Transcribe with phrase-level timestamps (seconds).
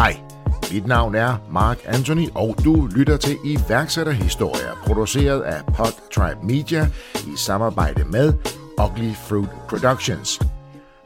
[0.00, 0.16] Hej,
[0.72, 7.36] mit navn er Mark Anthony, og du lytter til iværksætterhistorier, produceret af Podtribe Media i
[7.36, 8.32] samarbejde med
[8.84, 10.40] Ugly Fruit Productions.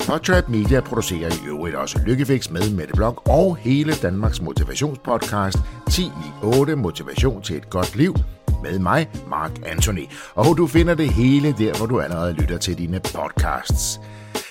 [0.07, 5.59] Podtribe Media producerer i øvrigt også Lykkefix med Mette Blok og hele Danmarks motivationspodcast
[5.91, 6.11] 10 i
[6.43, 8.15] 8 Motivation til et godt liv
[8.63, 10.07] med mig, Mark Anthony.
[10.35, 14.01] Og du finder det hele der, hvor du allerede lytter til dine podcasts.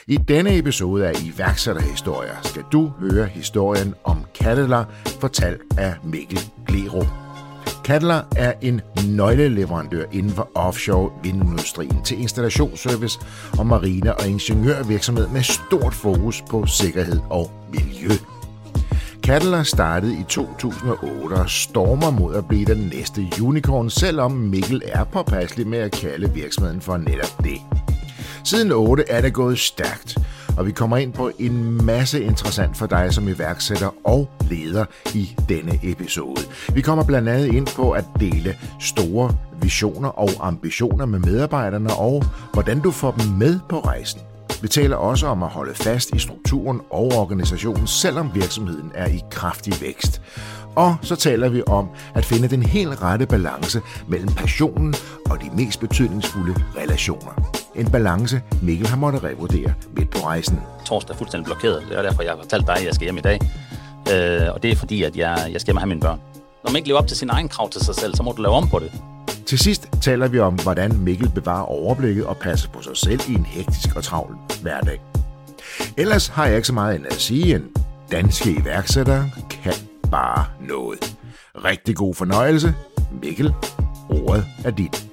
[0.08, 4.86] I denne episode af iværksætterhistorier skal du høre historien om Kattler,
[5.20, 7.04] fortalt af Mikkel Glero.
[7.86, 13.20] Kattler er en nøgleleverandør inden for offshore vindindustrien til installationsservice
[13.60, 18.10] og marine- og ingeniørvirksomhed med stort fokus på sikkerhed og miljø.
[19.24, 25.04] Kattler startede i 2008 og stormer mod at blive den næste unicorn, selvom Mikkel er
[25.04, 27.82] påpasselig med at kalde virksomheden for netop det.
[28.46, 30.18] Siden 8 er det gået stærkt,
[30.57, 35.36] og vi kommer ind på en masse interessant for dig som iværksætter og leder i
[35.49, 36.41] denne episode.
[36.73, 42.23] Vi kommer blandt andet ind på at dele store visioner og ambitioner med medarbejderne og
[42.53, 44.21] hvordan du får dem med på rejsen.
[44.61, 49.21] Vi taler også om at holde fast i strukturen og organisationen, selvom virksomheden er i
[49.31, 50.21] kraftig vækst.
[50.75, 54.94] Og så taler vi om at finde den helt rette balance mellem passionen
[55.30, 57.62] og de mest betydningsfulde relationer.
[57.75, 60.61] En balance, Mikkel har måttet revurdere midt på rejsen.
[60.85, 61.83] Torsdag er fuldstændig blokeret.
[61.89, 63.39] Det er derfor, jeg har fortalt dig, at jeg skal hjem i dag.
[64.13, 66.19] Øh, og det er fordi, at jeg, jeg skal hjem og have mine børn.
[66.63, 68.41] Når man ikke lever op til sin egen krav til sig selv, så må du
[68.41, 68.91] lave om på det.
[69.45, 73.33] Til sidst taler vi om, hvordan Mikkel bevarer overblikket og passer på sig selv i
[73.33, 75.02] en hektisk og travl hverdag.
[75.97, 77.71] Ellers har jeg ikke så meget end at sige, en
[78.11, 79.73] danske iværksætter kan
[80.11, 81.15] bare noget.
[81.65, 82.75] Rigtig god fornøjelse.
[83.21, 83.53] Mikkel,
[84.09, 85.12] ordet er dit.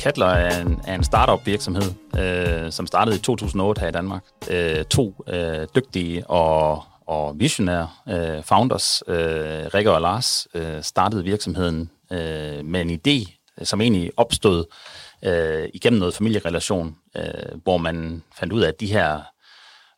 [0.00, 4.24] Katler er en, er en startup virksomhed, øh, som startede i 2008 her i Danmark.
[4.50, 9.16] Øh, to øh, dygtige og, og visionære øh, founders, øh,
[9.74, 14.64] Rikke og Lars, øh, startede virksomheden øh, med en idé, øh, som egentlig opstod
[15.24, 19.20] øh, igennem noget familierelation, øh, hvor man fandt ud af, at de her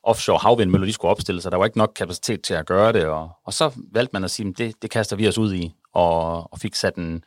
[0.03, 1.53] offshore havvindmøller, de skulle opstille sig.
[1.53, 4.31] Der var ikke nok kapacitet til at gøre det, og, og så valgte man at
[4.31, 7.25] sige, at det, det kaster vi os ud i, og, og fik sat en,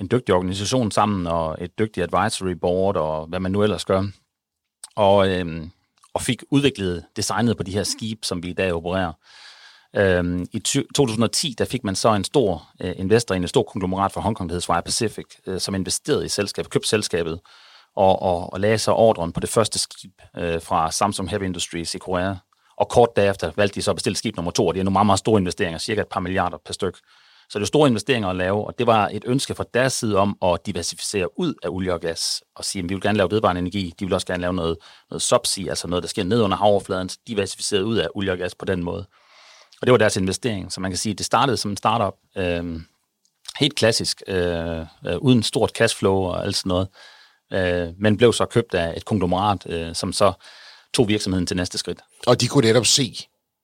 [0.00, 4.02] en dygtig organisation sammen, og et dygtigt advisory board, og hvad man nu ellers gør.
[4.96, 5.70] Og, øhm,
[6.14, 9.12] og fik udviklet designet på de her skib, som vi i dag opererer.
[9.96, 14.12] Øhm, I 2010 der fik man så en stor øh, investor i en stor konglomerat
[14.12, 17.40] fra Hongkong, der hedder Swire Pacific, øh, som investerede i selskabet, købte selskabet,
[17.96, 21.94] og, og, og lagde så ordren på det første skib øh, fra Samsung Heavy Industries
[21.94, 22.34] i Korea.
[22.76, 24.92] Og kort derefter valgte de så at bestille skib nummer to, og det er nogle
[24.92, 26.98] meget, meget store investeringer, cirka et par milliarder per styk.
[27.48, 30.16] Så det er store investeringer at lave, og det var et ønske fra deres side
[30.16, 33.30] om at diversificere ud af olie og gas, og sige, at vi vil gerne lave
[33.30, 34.76] vedvarende energi, de vil også gerne lave noget,
[35.10, 38.54] noget subsea, altså noget, der sker ned under havoverfladen, diversificeret ud af olie og gas
[38.54, 39.06] på den måde.
[39.80, 42.14] Og det var deres investering, så man kan sige, at det startede som en startup,
[42.36, 42.80] øh,
[43.58, 46.88] helt klassisk, øh, øh, uden stort cashflow og alt sådan noget,
[47.52, 50.32] øh, men blev så købt af et konglomerat, øh, som så
[50.94, 52.00] tog virksomheden til næste skridt.
[52.26, 53.16] Og de kunne netop se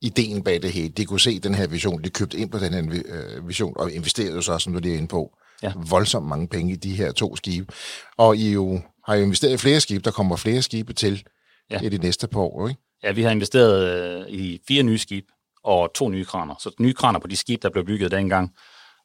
[0.03, 0.89] ideen bag det hele.
[0.89, 3.93] De kunne se den her vision, de købte ind på den her øh, vision, og
[3.93, 5.73] investerede jo så, som du lige er inde på, ja.
[5.91, 7.73] voldsomt mange penge i de her to skibe.
[8.17, 11.25] Og I jo, har jo investeret i flere skibe, der kommer flere skibe til
[11.71, 11.81] ja.
[11.81, 12.81] i de næste par år, ikke?
[13.03, 15.27] Ja, vi har investeret øh, i fire nye skibe
[15.65, 16.55] og to nye kraner.
[16.59, 18.55] Så nye kraner på de skibe, der blev bygget dengang,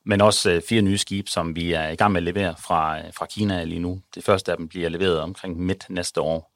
[0.05, 3.09] men også øh, fire nye skibe, som vi er i gang med at levere fra,
[3.09, 3.99] fra Kina lige nu.
[4.15, 6.54] Det første af dem bliver leveret omkring midt næste år.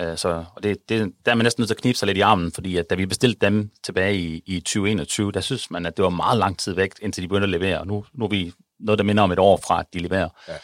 [0.00, 2.18] Øh, så, og det, det, der er man næsten nødt til at knibe sig lidt
[2.18, 5.86] i armen, fordi at da vi bestilte dem tilbage i, i 2021, der synes man,
[5.86, 7.80] at det var meget lang tid væk, indtil de begyndte at levere.
[7.80, 10.28] Og nu, nu er vi noget, der minder om et år fra, at de leverer.
[10.48, 10.54] Ja.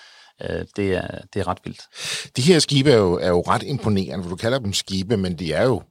[0.58, 1.82] Øh, det, er, det er ret vildt.
[2.36, 5.38] De her skibe er jo, er jo ret imponerende, for du kalder dem skibe, men
[5.38, 5.82] de er jo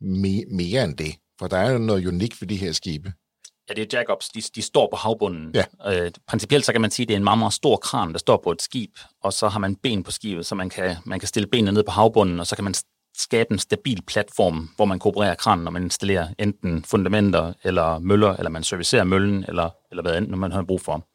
[0.00, 1.14] me, mere end det.
[1.38, 3.12] For der er jo noget unikt ved de her skibe.
[3.68, 4.28] Ja, det er jackups.
[4.28, 5.54] De, de står på havbunden.
[5.54, 5.64] Ja.
[6.04, 8.18] Øh, principielt så kan man sige, at det er en meget, meget stor kran, der
[8.18, 8.90] står på et skib,
[9.22, 11.84] og så har man ben på skibet, så man kan, man kan stille benene ned
[11.84, 12.74] på havbunden, og så kan man
[13.18, 17.98] skabe en stabil platform, hvor man kan operere kranen, når man installerer enten fundamenter eller
[17.98, 21.08] møller, eller man servicerer møllen, eller, eller hvad når man har brug for.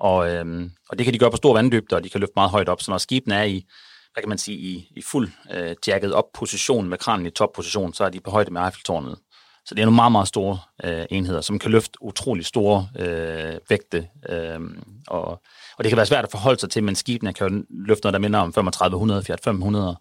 [0.00, 2.50] Og, øhm, og det kan de gøre på stor vanddybde, og de kan løfte meget
[2.50, 3.64] højt op, så når skibene er i
[4.12, 7.94] hvad kan man sige, i, i fuld øh, jacket op position med kranen i topposition,
[7.94, 9.18] så er de på højde med Eiffeltårnet.
[9.68, 13.58] Så det er nogle meget, meget store øh, enheder, som kan løfte utrolig store øh,
[13.68, 14.08] vægte.
[14.28, 14.60] Øh,
[15.08, 15.24] og,
[15.76, 18.12] og det kan være svært at forholde sig til, men skibene kan jo løfte noget,
[18.12, 19.96] der minder om 3500, 4500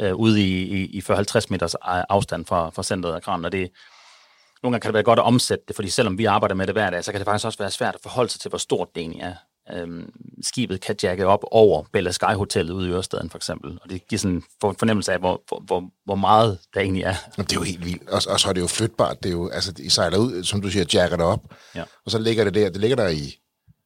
[0.00, 3.44] øh, ude i, i, i 40-50 meters øh, afstand fra, fra centret af kranen.
[3.44, 3.70] Og det,
[4.62, 6.74] nogle gange kan det være godt at omsætte det, fordi selvom vi arbejder med det
[6.74, 8.88] hver dag, så kan det faktisk også være svært at forholde sig til, hvor stort
[8.94, 9.34] det egentlig er.
[9.74, 10.12] Øhm,
[10.42, 14.08] skibet kan jacke op over Bella Sky Hotellet ude i Ørestaden for eksempel, og det
[14.08, 17.14] giver sådan en fornemmelse af, hvor, hvor, hvor, meget der egentlig er.
[17.36, 19.48] Det er jo helt vildt, og, og så er det jo flytbart, det er jo,
[19.48, 21.84] altså I sejler ud, som du siger, jacker det op, ja.
[22.04, 23.38] og så ligger det der, det ligger der i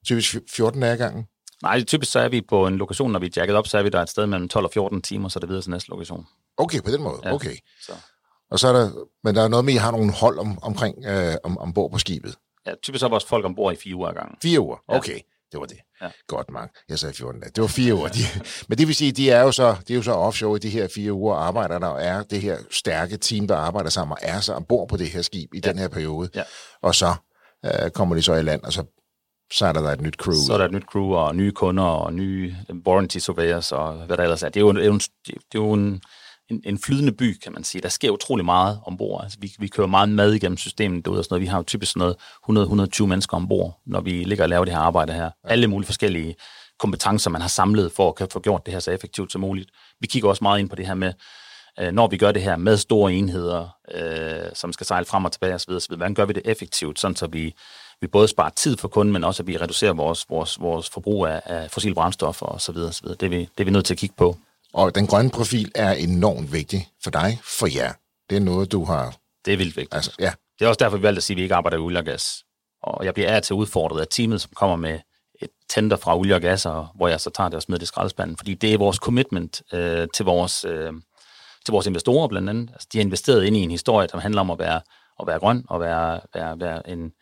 [0.06, 1.26] typisk 14 dage gangen.
[1.62, 3.82] Nej, typisk så er vi på en lokation, når vi er jacket op, så er
[3.82, 5.90] vi der et sted mellem 12 og 14 timer, så er det videre til næste
[5.90, 6.26] lokation.
[6.56, 7.32] Okay, på den måde, ja.
[7.32, 7.56] okay.
[7.82, 7.92] Så.
[8.50, 8.90] Og så er der,
[9.24, 11.90] men der er noget med, at I har nogle hold om, omkring, øh, om, ombord
[11.92, 12.34] på skibet.
[12.66, 14.36] Ja, typisk så er vores folk ombord i fire uger ad gangen.
[14.42, 15.12] Fire uger, okay.
[15.12, 15.33] Ja.
[15.54, 15.78] Det var det.
[16.02, 16.10] Ja.
[16.26, 16.70] Godt, Mark.
[16.88, 17.52] Jeg sagde 14 dage.
[17.54, 18.08] Det var fire uger.
[18.08, 18.20] De,
[18.68, 20.68] men det vil sige, de er jo så, de er jo så offshore i de
[20.68, 24.12] her fire uger, og arbejder der, og er det her stærke team, der arbejder sammen,
[24.12, 25.70] og er så ombord på det her skib i ja.
[25.70, 26.30] den her periode.
[26.34, 26.42] Ja.
[26.82, 27.14] Og så
[27.64, 28.84] øh, kommer de så i land, og så
[29.52, 30.34] så er der, der et nyt crew.
[30.46, 34.16] Så er der et nyt crew, og nye kunder, og nye warranty surveyors, og hvad
[34.16, 34.48] der ellers er.
[34.48, 36.02] Det er jo, det er jo, en, det er jo en,
[36.50, 37.82] en, en flydende by, kan man sige.
[37.82, 39.22] Der sker utrolig meget ombord.
[39.22, 41.42] Altså, vi, vi kører meget mad igennem systemet derude og sådan noget.
[41.42, 42.14] Vi har jo typisk sådan
[42.48, 45.30] noget 100-120 mennesker ombord, når vi ligger og laver det her arbejde her.
[45.44, 46.34] Alle mulige forskellige
[46.78, 49.70] kompetencer, man har samlet for at få gjort det her så effektivt som muligt.
[50.00, 51.12] Vi kigger også meget ind på det her med,
[51.80, 55.32] øh, når vi gør det her med store enheder, øh, som skal sejle frem og
[55.32, 55.96] tilbage osv., osv.
[55.96, 57.54] Hvordan gør vi det effektivt, sådan så vi,
[58.00, 61.26] vi både sparer tid for kunden, men også at vi reducerer vores, vores, vores forbrug
[61.26, 62.76] af, af fossile brændstoffer osv.
[62.76, 63.08] osv.
[63.08, 64.36] Det, er vi, det er vi nødt til at kigge på.
[64.74, 67.92] Og den grønne profil er enormt vigtig for dig, for jer.
[68.30, 69.16] Det er noget, du har...
[69.44, 69.94] Det er vildt vigtigt.
[69.94, 70.32] Altså, ja.
[70.58, 72.04] Det er også derfor, vi valgte at sige, at vi ikke arbejder i olie og
[72.04, 72.44] gas.
[72.82, 74.98] Og jeg bliver af til udfordret af teamet, som kommer med
[75.42, 77.82] et tender fra olie og gas, og hvor jeg så tager det og smider det
[77.82, 78.36] i skraldespanden.
[78.36, 80.92] Fordi det er vores commitment øh, til, vores, øh,
[81.64, 82.70] til vores investorer blandt andet.
[82.72, 84.80] Altså, de har investeret ind i en historie, som handler om at være,
[85.20, 87.12] at være grøn og være, være, være en,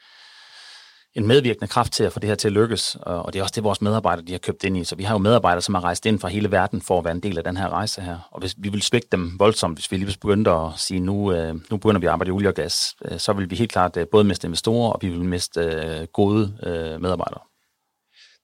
[1.14, 3.52] en medvirkende kraft til at få det her til at lykkes, og det er også
[3.54, 4.84] det, vores medarbejdere de har købt ind i.
[4.84, 7.14] Så vi har jo medarbejdere, som har rejst ind fra hele verden for at være
[7.14, 8.28] en del af den her rejse her.
[8.30, 11.54] Og hvis vi vil svække dem voldsomt, hvis vi lige begyndte at sige, nu, øh,
[11.70, 13.96] nu begynder vi at arbejde i olie og gas, øh, så vil vi helt klart
[13.96, 16.54] øh, både miste investorer, og vi vil miste gode
[17.00, 17.40] medarbejdere.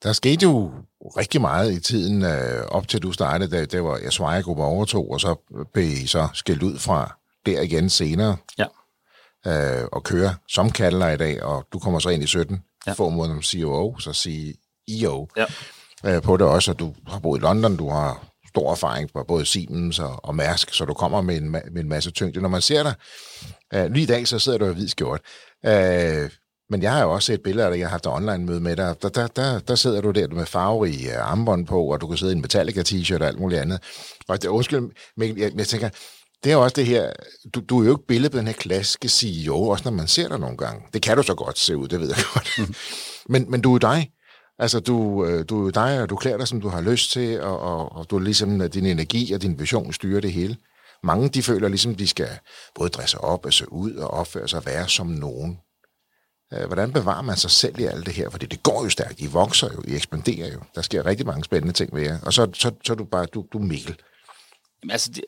[0.02, 0.72] Der skete jo
[1.16, 2.24] rigtig meget i tiden
[2.68, 5.34] op til du startede, da, det var Aswaja Gruppe overtog, og så
[5.72, 7.16] blev I så skældt ud fra
[7.46, 8.36] der igen senere.
[8.58, 8.64] Ja
[9.48, 12.92] øh, og køre som kalder i dag, og du kommer så ind i 17, ja.
[12.92, 15.46] få måneder som COO, så CEO ja.
[16.04, 19.24] øh, på det også, og du har boet i London, du har stor erfaring på
[19.28, 22.40] både Siemens og, og Mærsk, så du kommer med en, med en masse tyngde.
[22.40, 22.94] Når man ser dig,
[23.74, 25.20] øh, lige i dag, så sidder du i hvid skjort.
[25.66, 26.30] Øh,
[26.70, 28.76] men jeg har jo også set billeder af dig, jeg har haft et online-møde med
[28.76, 29.02] dig.
[29.02, 32.16] Der, der, der, der sidder du der med farverige uh, armbånd på, og du kan
[32.16, 33.80] sidde i en Metallica-t-shirt og alt muligt andet.
[34.28, 35.88] Og det, undskyld, men jeg, jeg tænker,
[36.44, 37.12] det er også det her,
[37.54, 40.28] du, du er jo ikke billedet på den her klassiske CEO, også når man ser
[40.28, 40.82] dig nogle gange.
[40.94, 42.54] Det kan du så godt se ud, det ved jeg godt.
[42.58, 42.74] Mm.
[43.32, 44.10] men, men du er dig.
[44.58, 47.40] Altså, du, øh, du er dig, og du klæder dig, som du har lyst til,
[47.40, 50.56] og, og, og du er ligesom, øh, din energi og din vision styrer det hele.
[51.02, 52.28] Mange, de føler ligesom, de skal
[52.74, 55.58] både dresse op og se ud og opføre sig og være som nogen.
[56.52, 58.30] Øh, hvordan bevarer man sig selv i alt det her?
[58.30, 59.20] Fordi det går jo stærkt.
[59.20, 60.60] I vokser jo, I ekspanderer jo.
[60.74, 62.18] Der sker rigtig mange spændende ting ved jer.
[62.22, 63.96] Og så, så, så er du bare, du, du er Mikkel.
[64.82, 65.24] Jamen, altså, det,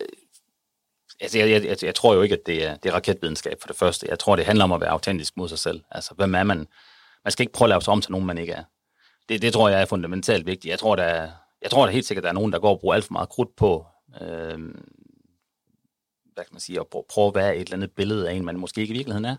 [1.21, 3.69] Altså, jeg, jeg, jeg, jeg tror jo ikke, at det er, det er raketvidenskab for
[3.69, 4.07] det første.
[4.11, 5.81] Jeg tror, det handler om at være autentisk mod sig selv.
[5.91, 6.67] Altså, hvem er man?
[7.25, 8.65] Man skal ikke prøve at lave sig om til nogen, man ikke er.
[9.29, 10.71] Det, det tror jeg er fundamentalt vigtigt.
[10.71, 11.31] Jeg tror, der er,
[11.63, 13.13] jeg tror der helt sikkert, at der er nogen, der går og bruger alt for
[13.13, 13.87] meget krudt på,
[14.21, 14.59] øh,
[16.35, 18.59] hvad kan man sige, at prøve at være et eller andet billede af en, man
[18.59, 19.37] måske ikke i virkeligheden er.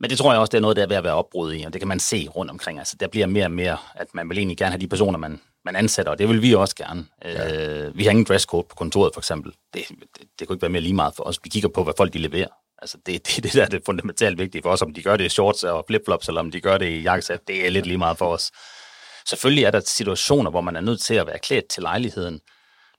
[0.00, 1.62] Men det tror jeg også, det er noget, der er ved at være opbrud i,
[1.62, 2.78] og det kan man se rundt omkring.
[2.78, 5.40] Altså, der bliver mere og mere, at man vil egentlig gerne have de personer, man,
[5.64, 7.06] man ansætter, og det vil vi også gerne.
[7.24, 7.86] Ja.
[7.86, 9.52] Øh, vi har ingen dresscode på kontoret, for eksempel.
[9.74, 11.38] Det, det, det kunne ikke være mere lige meget for os.
[11.44, 12.48] Vi kigger på, hvad folk de leverer.
[12.82, 15.24] Altså, det, det, det der er det fundamentalt vigtige for os, om de gør det
[15.24, 17.98] i shorts og flipflops, eller om de gør det i jakkesæt, det er lidt lige
[17.98, 18.50] meget for os.
[19.26, 22.40] Selvfølgelig er der situationer, hvor man er nødt til at være klædt til lejligheden,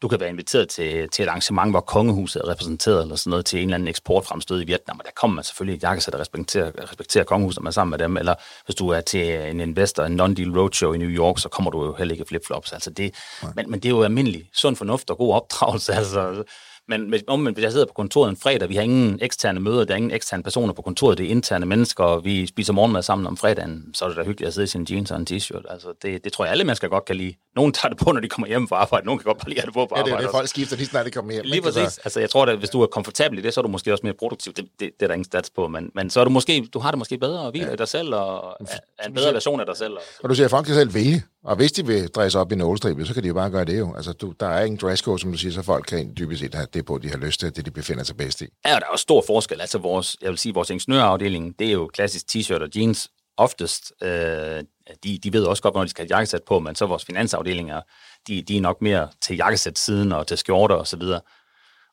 [0.01, 3.45] du kan være inviteret til, til et arrangement, hvor kongehuset er repræsenteret, eller sådan noget,
[3.45, 6.19] til en eller anden eksportfremstød i Vietnam, og der kommer man selvfølgelig et jakkesæt, der
[6.19, 10.19] respekterer, respekterer kongehuset, man sammen med dem, eller hvis du er til en investor, en
[10.19, 12.73] non-deal roadshow i New York, så kommer du jo heller ikke flip-flops.
[12.73, 13.15] Altså det,
[13.55, 15.93] men, men det er jo almindelig sund fornuft og god opdragelse.
[15.99, 16.43] Altså,
[16.89, 19.85] men hvis, om, hvis jeg sidder på kontoret en fredag, vi har ingen eksterne møder,
[19.85, 23.03] der er ingen eksterne personer på kontoret, det er interne mennesker, og vi spiser morgenmad
[23.03, 25.27] sammen om fredagen, så er det da hyggeligt at sidde i sin jeans og en
[25.31, 25.63] t-shirt.
[25.69, 27.33] Altså, det, det tror jeg alle mennesker godt kan lide.
[27.55, 29.59] Nogle tager det på, når de kommer hjem fra arbejde, nogle kan godt bare lide
[29.61, 30.09] at det på på arbejde.
[30.09, 31.45] Ja, det er det, folk skifter lige snart de kommer hjem.
[31.45, 31.77] Lige præcis.
[31.77, 33.91] Altså-, altså, jeg tror, at hvis du er komfortabel i det, så er du måske
[33.91, 34.53] også mere produktiv.
[34.53, 36.79] Det, det, det er der ingen stats på, men, men så er du måske, du
[36.79, 37.73] har det måske bedre og hviler ja.
[37.73, 38.57] i dig selv, og
[38.99, 39.93] er en bedre version af dig selv.
[39.93, 42.51] Og, og du siger, at folk kan selv vælge og hvis de vil dresse op
[42.51, 43.95] i nålstribet, så kan de jo bare gøre det jo.
[43.95, 46.67] Altså, du, der er ingen dresscode, som du siger, så folk kan dybest set have
[46.73, 48.45] det på, de har lyst til, det de befinder sig bedst i.
[48.65, 49.61] Ja, og der er også stor forskel.
[49.61, 53.93] Altså, vores, jeg vil sige, vores ingeniørafdeling, det er jo klassisk t-shirt og jeans oftest.
[54.03, 54.63] Øh,
[55.03, 57.81] de, de ved også godt, hvornår de skal have jakkesæt på, men så vores finansafdelinger,
[58.27, 61.21] de, de er nok mere til jakkesæt-siden og til skjorter og så videre.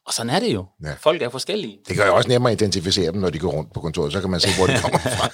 [0.07, 0.67] Og sådan er det jo.
[0.85, 0.95] Ja.
[0.95, 1.79] Folk er forskellige.
[1.89, 4.13] Det gør jo også nemmere at identificere dem, når de går rundt på kontoret.
[4.13, 5.29] Så kan man se, hvor de kommer fra.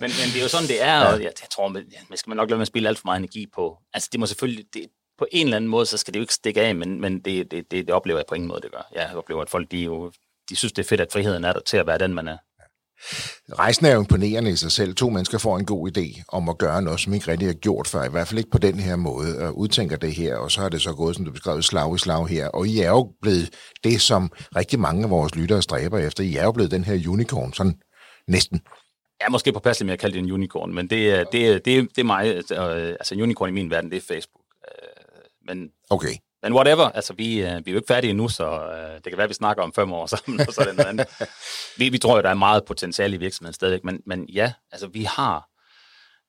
[0.00, 1.00] men, men det er jo sådan, det er.
[1.04, 3.06] Og jeg, jeg tror, man, man skal man nok lade med at spille alt for
[3.06, 3.78] meget energi på.
[3.94, 4.64] Altså, det må selvfølgelig...
[4.74, 4.86] Det,
[5.18, 7.50] på en eller anden måde, så skal det jo ikke stikke af, men, men det,
[7.50, 8.88] det, det, det oplever jeg på ingen måde, det gør.
[8.94, 10.12] Jeg oplever, at folk de jo,
[10.48, 12.36] de synes, det er fedt, at friheden er der til at være den, man er.
[13.58, 14.94] Rejsen er jo imponerende i sig selv.
[14.94, 17.88] To mennesker får en god idé om at gøre noget, som ikke rigtig har gjort
[17.88, 18.04] før.
[18.04, 19.38] I hvert fald ikke på den her måde.
[19.38, 21.98] Og udtænker det her, og så har det så gået, som du beskrev, slag i
[21.98, 22.48] slag her.
[22.48, 23.50] Og I er jo blevet
[23.84, 26.24] det, som rigtig mange af vores lyttere stræber efter.
[26.24, 27.74] I er jo blevet den her unicorn, sådan
[28.28, 28.60] næsten.
[29.20, 31.78] Er måske påpasselig med at kalde det en unicorn, men det er, det er, det
[31.78, 32.26] er, det er mig.
[32.26, 34.42] Altså en unicorn i min verden, det er Facebook.
[34.68, 36.14] Øh, men okay.
[36.46, 39.16] Men whatever, altså vi, uh, vi er jo ikke færdige endnu, så uh, det kan
[39.16, 41.06] være, at vi snakker om fem år sammen, og så er det noget andet.
[41.78, 44.86] vi, vi tror jo, der er meget potentiale i virksomheden stadigvæk, men, men ja, altså
[44.86, 45.48] vi har,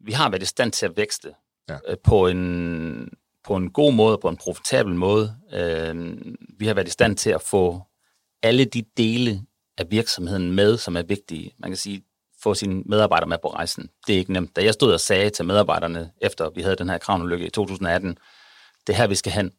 [0.05, 1.33] vi har været i stand til at vækste
[1.69, 1.73] ja.
[1.73, 3.09] uh, på, en,
[3.43, 5.35] på en god måde, på en profitabel måde.
[5.53, 6.17] Uh,
[6.59, 7.81] vi har været i stand til at få
[8.43, 9.41] alle de dele
[9.77, 11.53] af virksomheden med, som er vigtige.
[11.59, 12.03] Man kan sige,
[12.43, 13.89] få sine medarbejdere med på rejsen.
[14.07, 14.55] Det er ikke nemt.
[14.55, 18.17] Da jeg stod og sagde til medarbejderne, efter vi havde den her kravnulykke i 2018,
[18.87, 19.51] det er her, vi skal hen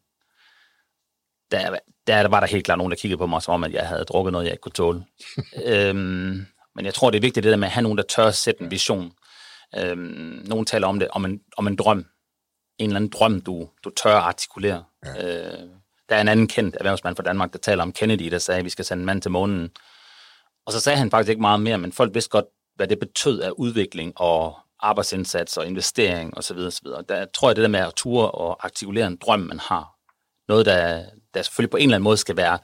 [1.51, 3.87] der, der var der helt klart nogen, der kiggede på mig, som om, at jeg
[3.87, 5.05] havde drukket noget, jeg ikke kunne tåle.
[5.65, 8.25] øhm, men jeg tror, det er vigtigt det der med at have nogen, der tør
[8.25, 9.11] at sætte en vision.
[9.77, 12.05] Øhm, nogen taler om det, om en, om en drøm.
[12.77, 14.83] En eller anden drøm, du, du tør at artikulere.
[15.05, 15.47] Ja.
[15.47, 15.69] Øh,
[16.09, 18.65] der er en anden kendt erhvervsmand fra Danmark, der taler om Kennedy, der sagde, at
[18.65, 19.69] vi skal sende en mand til månen.
[20.65, 23.41] Og så sagde han faktisk ikke meget mere, men folk vidste godt, hvad det betød
[23.41, 26.57] af udvikling og arbejdsindsats og investering osv.
[26.57, 26.87] osv.
[27.09, 29.95] Der tror jeg, det der med at ture og artikulere en drøm, man har,
[30.47, 32.57] noget, der, der selvfølgelig på en eller anden måde skal være,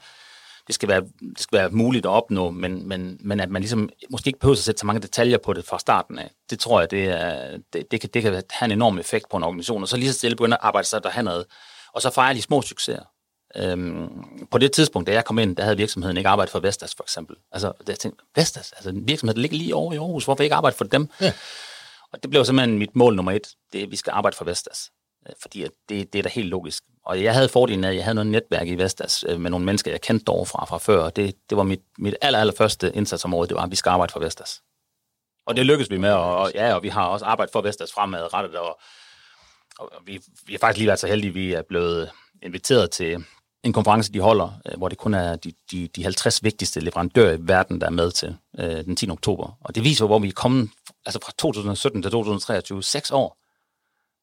[0.66, 3.88] det skal være, det skal være muligt at opnå, men, men, men at man ligesom
[4.10, 6.30] måske ikke behøver at sætte så mange detaljer på det fra starten af.
[6.50, 9.36] Det tror jeg, det, er, det, det, kan, det kan have en enorm effekt på
[9.36, 11.44] en organisation, og så lige så stille begynder at arbejde sig derhen ad,
[11.92, 13.04] og så fejre de små succeser.
[13.56, 14.08] Øhm,
[14.50, 17.04] på det tidspunkt, da jeg kom ind, der havde virksomheden ikke arbejdet for Vestas, for
[17.04, 17.36] eksempel.
[17.52, 20.54] Altså, jeg tænkte, Vestas, altså en virksomhed, der ligger lige over i Aarhus, hvorfor ikke
[20.54, 21.08] arbejde for dem?
[21.20, 21.32] Ja.
[22.12, 24.44] Og det blev simpelthen mit mål nummer et, det er, at vi skal arbejde for
[24.44, 24.90] Vestas.
[25.26, 26.84] Øh, fordi fordi det, det er da helt logisk.
[27.04, 29.66] Og jeg havde fordelen af, at jeg havde noget netværk i Vestas øh, med nogle
[29.66, 31.10] mennesker, jeg kendte derovre fra, fra før.
[31.10, 34.12] Det, det var mit, mit aller, aller første indsatsområde, det var, at vi skal arbejde
[34.12, 34.62] for Vestas.
[35.46, 37.92] Og det lykkedes vi med, og, og ja, og vi har også arbejdet for Vestas
[37.92, 38.80] fremadrettet, og,
[39.78, 42.10] og vi, vi har faktisk lige været så heldige, at vi er blevet
[42.42, 43.24] inviteret til
[43.62, 47.32] en konference, de holder, øh, hvor det kun er de, de, de 50 vigtigste leverandører
[47.32, 49.10] i verden, der er med til øh, den 10.
[49.10, 49.58] oktober.
[49.60, 50.70] Og det viser, hvor vi er kommet
[51.06, 53.38] altså fra 2017 til 2023, seks år,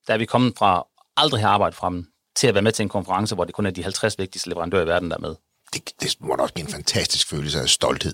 [0.07, 2.05] der er vi kommet fra aldrig have arbejdet fra dem,
[2.36, 4.84] til at være med til en konference, hvor det kun er de 50 vigtigste leverandører
[4.84, 5.36] i verden, der er med.
[5.74, 8.13] Det, det må da også give en fantastisk følelse af stolthed.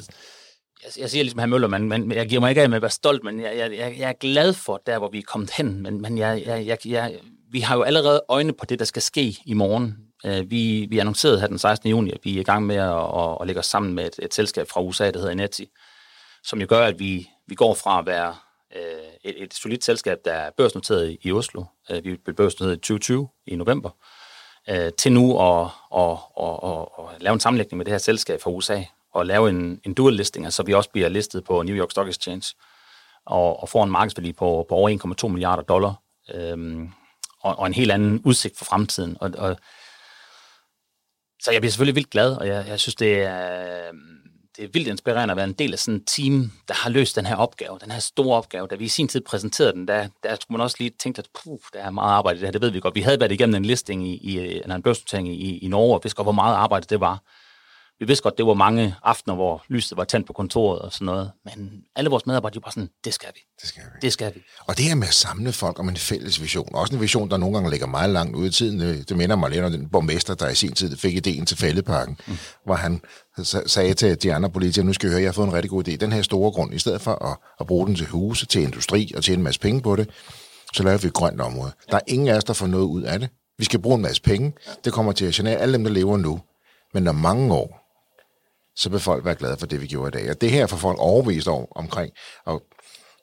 [0.83, 2.81] Jeg, jeg siger ligesom her Møller, men, men jeg giver mig ikke af med at
[2.81, 5.81] være stolt, men jeg, jeg, jeg er glad for der, hvor vi er kommet hen.
[5.81, 7.19] Men, men jeg, jeg, jeg, jeg,
[7.51, 9.97] vi har jo allerede øjne på det, der skal ske i morgen.
[10.23, 11.89] Uh, vi, vi annoncerede her den 16.
[11.89, 14.19] juni, at vi er i gang med at, at, at lægge os sammen med et,
[14.21, 15.67] et selskab fra USA, der hedder Ineti,
[16.43, 18.35] som jo gør, at vi, vi går fra at være
[18.75, 18.81] øh,
[19.23, 21.63] et, et solidt selskab, der er børsnoteret i Oslo.
[21.89, 23.89] Øh, vi blev børsnoteret i 2020 i november.
[24.69, 28.41] Øh, til nu at, og, og, og, og lave en sammenlægning med det her selskab
[28.41, 28.83] fra USA
[29.13, 31.75] og lave en, en dual listing, altså, så altså vi også bliver listet på New
[31.75, 32.55] York Stock Exchange
[33.25, 35.93] og, og får en markedsværdi på, på over 1,2 milliarder dollar.
[36.33, 36.89] øh,
[37.41, 39.17] og, og en helt anden udsigt for fremtiden.
[39.21, 39.57] Og, og,
[41.41, 44.18] så jeg bliver selvfølgelig vildt glad, og jeg, jeg synes, det er, øhm,
[44.59, 47.15] det er vildt inspirerende at være en del af sådan et team, der har løst
[47.15, 48.67] den her opgave, den her store opgave.
[48.67, 51.27] Da vi i sin tid præsenterede den, der, der skulle man også lige tænke, at
[51.43, 52.95] puh, der er meget arbejde i det her, det ved vi godt.
[52.95, 56.15] Vi havde været igennem en listing i, i en børsnotering i, i Norge, og vidste
[56.15, 57.23] godt, hvor meget arbejde det var
[57.99, 61.05] vi vidste godt, det var mange aftener, hvor lyset var tændt på kontoret og sådan
[61.05, 61.31] noget.
[61.45, 63.39] Men alle vores medarbejdere, de var sådan, det skal vi.
[63.61, 63.99] Det skal vi.
[64.01, 64.39] Det skal vi.
[64.67, 67.37] Og det her med at samle folk om en fælles vision, også en vision, der
[67.37, 68.79] nogle gange ligger meget langt ude i tiden.
[68.79, 71.57] Det, det minder mig lidt om den borgmester, der i sin tid fik ideen til
[71.57, 72.37] fældeparken, mm.
[72.65, 73.01] hvor han
[73.43, 75.87] sagde til de andre politikere, nu skal I høre, jeg har fået en rigtig god
[75.87, 75.95] idé.
[75.95, 79.11] Den her store grund, i stedet for at, at bruge den til huse, til industri
[79.17, 80.09] og tjene en masse penge på det,
[80.73, 81.71] så laver vi et grønt område.
[81.91, 83.29] Der er ingen af os, der får noget ud af det.
[83.57, 84.53] Vi skal bruge en masse penge.
[84.85, 86.39] Det kommer til at genere alle dem, der lever nu.
[86.93, 87.79] Men når mange år,
[88.75, 90.29] så vil folk være glade for det, vi gjorde i dag.
[90.29, 92.11] Og det her får folk overbevist over, omkring
[92.47, 92.59] at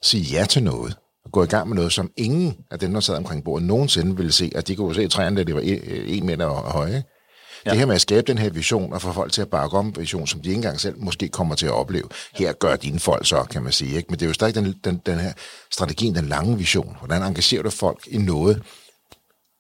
[0.02, 3.00] sige ja til noget, og gå i gang med noget, som ingen af dem, der
[3.00, 5.60] sad omkring bordet, nogensinde ville se, at de kunne se træerne, det var
[6.06, 7.04] en meter høje.
[7.66, 7.70] Ja.
[7.70, 9.96] Det her med at skabe den her vision, og få folk til at bakke om
[9.96, 12.08] vision, som de ikke engang selv måske kommer til at opleve.
[12.34, 13.96] Her gør dine folk så, kan man sige.
[13.96, 14.06] Ikke?
[14.10, 15.32] Men det er jo stadig den, den, den her
[15.72, 16.96] strategien, den lange vision.
[16.98, 18.62] Hvordan engagerer du folk i noget,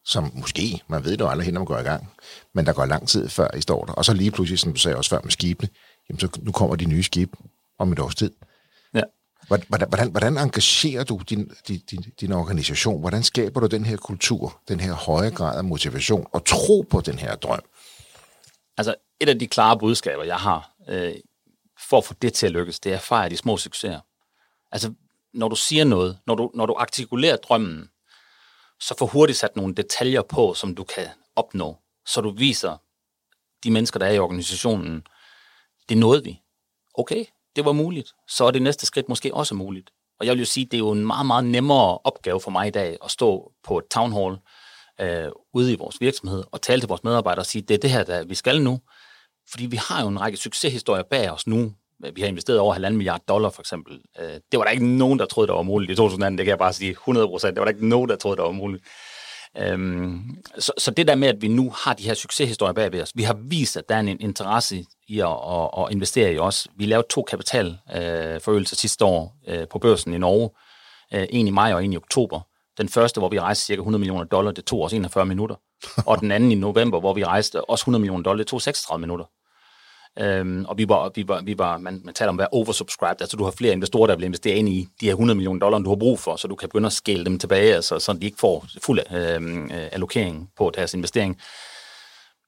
[0.06, 2.12] som måske, man ved det jo aldrig, når man går i gang,
[2.52, 3.92] men der går lang tid før I står der.
[3.92, 5.68] Og så lige pludselig, som du sagde også før med skibene,
[6.08, 7.36] jamen så nu kommer de nye skibe
[7.78, 8.30] om et års tid.
[8.94, 9.02] Ja.
[9.46, 13.00] Hvordan, hvordan, hvordan engagerer du din, din, din, din organisation?
[13.00, 17.00] Hvordan skaber du den her kultur, den her høje grad af motivation og tro på
[17.00, 17.62] den her drøm?
[18.78, 21.14] Altså, et af de klare budskaber, jeg har, øh,
[21.88, 24.00] for at få det til at lykkes, det er at fejre de små succeser.
[24.72, 24.92] Altså,
[25.34, 27.88] når du siger noget, når du, når du artikulerer drømmen,
[28.80, 31.06] så få hurtigt sat nogle detaljer på, som du kan
[31.36, 32.76] opnå, så du viser
[33.64, 35.06] de mennesker, der er i organisationen,
[35.88, 36.40] det nåede vi.
[36.94, 37.24] Okay,
[37.56, 38.12] det var muligt.
[38.28, 39.90] Så er det næste skridt måske også muligt.
[40.20, 42.68] Og jeg vil jo sige, det er jo en meget, meget nemmere opgave for mig
[42.68, 44.38] i dag at stå på et town hall
[45.00, 47.90] øh, ude i vores virksomhed og tale til vores medarbejdere og sige, det er det
[47.90, 48.80] her, der vi skal nu.
[49.50, 51.72] Fordi vi har jo en række succeshistorier bag os nu.
[52.14, 54.00] Vi har investeret over 1,5 milliard dollar for eksempel.
[54.20, 56.38] Øh, det var der ikke nogen, der troede, der var muligt i 2018.
[56.38, 57.54] Det kan jeg bare sige 100 procent.
[57.54, 58.84] Det var der ikke nogen, der troede, der var muligt.
[59.58, 63.02] Øhm, så, så det der med, at vi nu har de her succeshistorier bag ved
[63.02, 66.38] os, vi har vist, at der er en interesse i at, at, at investere i
[66.38, 66.68] os.
[66.76, 70.50] Vi lavede to kapitalforøgelser øh, sidste år øh, på børsen i Norge.
[71.14, 72.40] Øh, en i maj og en i oktober.
[72.78, 75.56] Den første, hvor vi rejste cirka 100 millioner dollar, det tog os 41 minutter.
[76.06, 79.00] Og den anden i november, hvor vi rejste også 100 millioner dollar, det tog 36
[79.00, 79.24] minutter.
[80.20, 83.22] Øhm, og vi var, vi var, vi var man, man taler om at være oversubscribed,
[83.22, 85.78] altså du har flere investorer, der vil investere ind i de her 100 millioner dollar,
[85.78, 88.26] du har brug for, så du kan begynde at skæle dem tilbage, altså, så de
[88.26, 91.40] ikke får fuld øhm, øh, allokering på deres investering.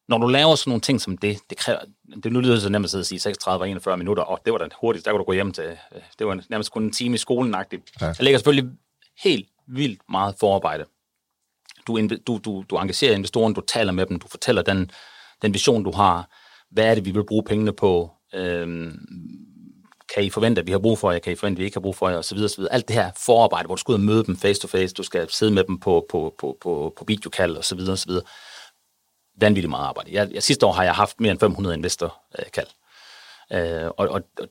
[0.09, 1.79] Når du laver sådan nogle ting som det, det kræver,
[2.23, 4.59] det lyder så nemt at sidde og sige 36 og 41 minutter, og det var
[4.59, 7.15] da hurtigt, der kunne du gå hjem til, øh, det var nærmest kun en time
[7.15, 7.93] i skolen -agtigt.
[8.01, 8.07] Ja.
[8.07, 8.71] Der ligger selvfølgelig
[9.23, 10.85] helt vildt meget forarbejde.
[11.87, 14.91] Du, du, du, du engagerer investoren, du taler med dem, du fortæller den,
[15.43, 16.29] den vision, du har,
[16.71, 18.11] hvad er det, vi vil bruge pengene på?
[18.35, 18.99] Øhm,
[20.15, 21.19] kan I forvente, at vi har brug for jer?
[21.19, 22.17] Kan I forvente, at vi ikke har brug for jer?
[22.17, 22.73] Og så videre, så videre.
[22.73, 25.03] Alt det her forarbejde, hvor du skal ud og møde dem face to face, du
[25.03, 28.07] skal sidde med dem på, på, på, på, på videokald og så videre, og så
[28.07, 28.25] videre.
[29.41, 30.13] Vanvittigt meget arbejde.
[30.13, 32.67] Jeg, jeg, sidste år har jeg haft mere end 500 investorkald.
[33.53, 34.49] Øh, og, og, og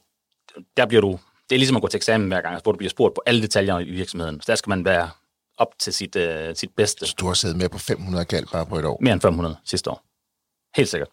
[0.78, 2.90] der bliver du, det er ligesom at gå til eksamen hver gang, hvor du bliver
[2.90, 4.42] spurgt på alle detaljer i virksomheden.
[4.42, 5.10] Så der skal man være
[5.58, 7.06] op til sit, uh, sit bedste.
[7.06, 8.98] Så du har siddet med på 500 kald bare på et år?
[9.02, 10.04] Mere end 500 sidste år.
[10.76, 11.10] Helt sikkert.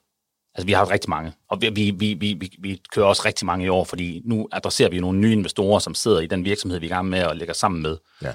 [0.55, 3.65] Altså, vi har rigtig mange, og vi, vi, vi, vi, vi kører også rigtig mange
[3.65, 6.87] i år, fordi nu adresserer vi nogle nye investorer, som sidder i den virksomhed, vi
[6.87, 7.97] er i gang med at lægge sammen med.
[8.23, 8.33] Ja.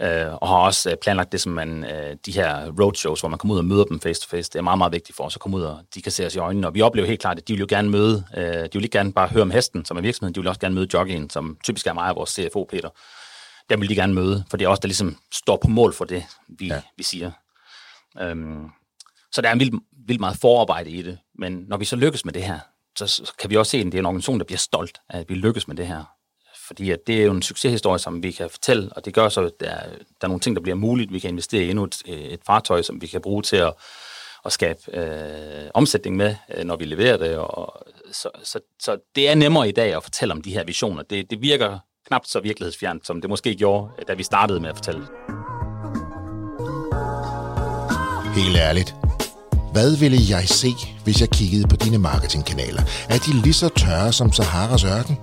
[0.00, 3.38] Øh, og har også øh, planlagt det som man, øh, de her roadshows, hvor man
[3.38, 4.50] kommer ud og møder dem face to face.
[4.52, 6.34] Det er meget, meget vigtigt for os at komme ud, og de kan se os
[6.34, 6.66] i øjnene.
[6.66, 8.98] Og vi oplever helt klart, at de vil jo gerne møde, øh, de vil ikke
[8.98, 11.56] gerne bare høre om hesten, som er virksomheden, de vil også gerne møde joggingen, som
[11.64, 12.88] typisk er mig og vores CFO, Peter.
[13.70, 16.04] Der vil de gerne møde, for det er også der ligesom står på mål for
[16.04, 16.82] det, vi, ja.
[16.96, 17.30] vi siger.
[18.20, 18.70] Øhm,
[19.32, 19.72] så der er en vild,
[20.06, 21.18] vildt meget forarbejde i det.
[21.38, 22.58] Men når vi så lykkes med det her,
[22.96, 25.28] så kan vi også se, at det er en organisation, der bliver stolt af, at
[25.28, 26.04] vi lykkes med det her.
[26.66, 29.40] Fordi at det er jo en succeshistorie, som vi kan fortælle, og det gør så,
[29.40, 31.12] at der, der er nogle ting, der bliver muligt.
[31.12, 33.74] Vi kan investere i endnu et, et fartøj, som vi kan bruge til at,
[34.44, 37.36] at skabe øh, omsætning med, øh, når vi leverer det.
[37.36, 41.02] Og, så, så, så det er nemmere i dag at fortælle om de her visioner.
[41.02, 44.76] Det, det virker knap så virkelighedsfjernt, som det måske gjorde, da vi startede med at
[44.76, 45.06] fortælle.
[48.34, 48.94] Helt ærligt.
[49.74, 52.82] Hvad ville jeg se, hvis jeg kiggede på dine marketingkanaler?
[53.08, 55.16] Er de lige så tørre som Saharas ørken?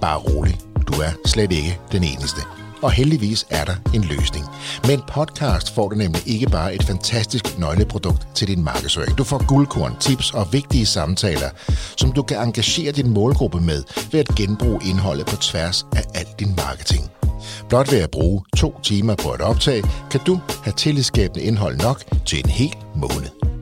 [0.00, 2.40] Bare rolig, du er slet ikke den eneste.
[2.82, 4.44] Og heldigvis er der en løsning.
[4.82, 9.18] Med en podcast får du nemlig ikke bare et fantastisk nøgleprodukt til din markedsføring.
[9.18, 11.50] Du får guldkorn, tips og vigtige samtaler,
[11.96, 16.26] som du kan engagere din målgruppe med ved at genbruge indholdet på tværs af al
[16.38, 17.10] din marketing.
[17.68, 22.04] Blot ved at bruge to timer på et optag, kan du have tillidsskabende indhold nok
[22.26, 23.53] til en hel måned.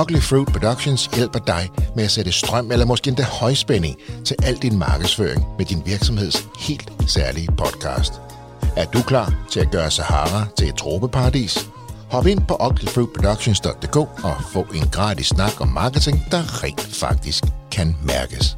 [0.00, 4.56] Ugly Fruit Productions hjælper dig med at sætte strøm eller måske endda højspænding til al
[4.56, 8.12] din markedsføring med din virksomheds helt særlige podcast.
[8.76, 11.68] Er du klar til at gøre Sahara til et tropeparadis?
[12.10, 17.96] Hop ind på uglyfruitproductions.dk og få en gratis snak om marketing, der rent faktisk kan
[18.02, 18.56] mærkes.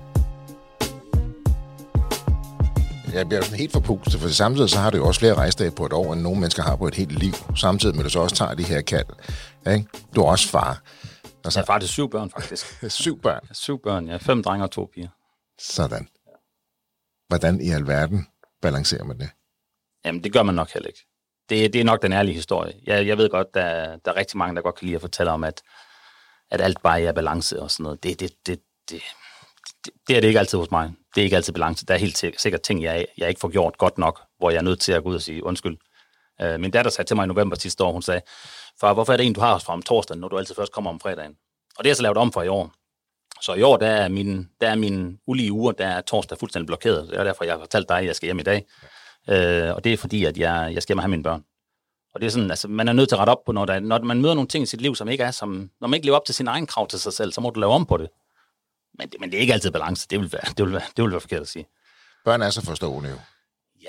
[3.15, 5.87] Jeg bliver sådan helt forpustet, for samtidig så har du jo også flere rejsdage på
[5.87, 7.35] et år, end nogle mennesker har på et helt liv.
[7.57, 9.07] Samtidig med, at du så også tager de her kald.
[9.73, 9.87] Ikke?
[10.17, 10.83] Du er også far.
[11.45, 12.67] Altså, jeg er far til syv børn, faktisk.
[13.03, 13.41] syv børn?
[13.49, 14.17] Ja, syv børn, ja.
[14.17, 15.09] Fem drenge og to piger.
[15.59, 16.09] Sådan.
[17.29, 18.27] Hvordan i alverden
[18.63, 19.31] balancerer man det?
[20.05, 21.07] Jamen, det gør man nok heller ikke.
[21.49, 22.75] Det, det er nok den ærlige historie.
[22.87, 25.33] Jeg, jeg ved godt, der, der er rigtig mange, der godt kan lide at fortælle
[25.33, 25.63] om, at,
[26.51, 28.03] at alt bare er balance og sådan noget.
[28.03, 29.03] Det, det, det, det,
[29.85, 30.93] det, det er det ikke altid hos mig.
[31.15, 31.87] Det er ikke altid balance.
[31.87, 34.63] Der er helt sikkert ting, jeg, jeg ikke får gjort godt nok, hvor jeg er
[34.63, 35.77] nødt til at gå ud og sige undskyld.
[36.45, 38.21] Uh, min datter sagde til mig i november sidste år, hun sagde,
[38.81, 40.91] far, hvorfor er det en, du har fra om torsdagen, når du altid først kommer
[40.91, 41.37] om fredagen?
[41.79, 42.73] Og det er så lavet om for i år.
[43.41, 46.67] Så i år, der er min, der er min ulige uger, der er torsdag fuldstændig
[46.67, 47.09] blokeret.
[47.09, 48.67] Det er derfor, jeg har fortalt dig, at jeg skal hjem i dag.
[49.29, 51.45] Øh, og det er fordi, at jeg, jeg skal hjem og have mine børn.
[52.15, 53.81] Og det er sådan, altså, man er nødt til at rette op på, når, der,
[53.81, 55.71] når man møder nogle ting i sit liv, som ikke er som...
[55.81, 57.61] Når man ikke lever op til sin egen krav til sig selv, så må du
[57.61, 58.09] lave om på det.
[58.99, 60.07] Men, det, men det er ikke altid balance.
[60.11, 61.67] Det vil være, det vil være, det vil være forkert at sige.
[62.25, 63.17] Børn er så forstående jo.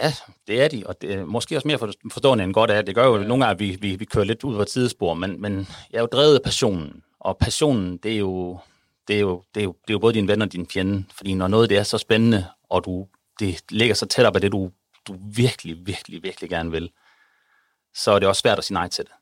[0.01, 0.13] Ja,
[0.47, 2.81] det er de, og det er måske også mere forstående end godt er.
[2.81, 3.27] Det gør jo ja.
[3.27, 5.97] nogle gange, at vi, vi, vi kører lidt ud på et sidespor, men, men jeg
[5.97, 8.59] er jo drevet af passionen, og passionen, det er jo,
[9.07, 11.05] det er jo, det er jo, det er jo både din ven og din fjende,
[11.13, 13.07] fordi når noget det er så spændende, og du,
[13.39, 14.71] det ligger så tæt op af det, du,
[15.07, 16.91] du virkelig, virkelig, virkelig gerne vil,
[17.95, 19.13] så er det også svært at sige nej til det.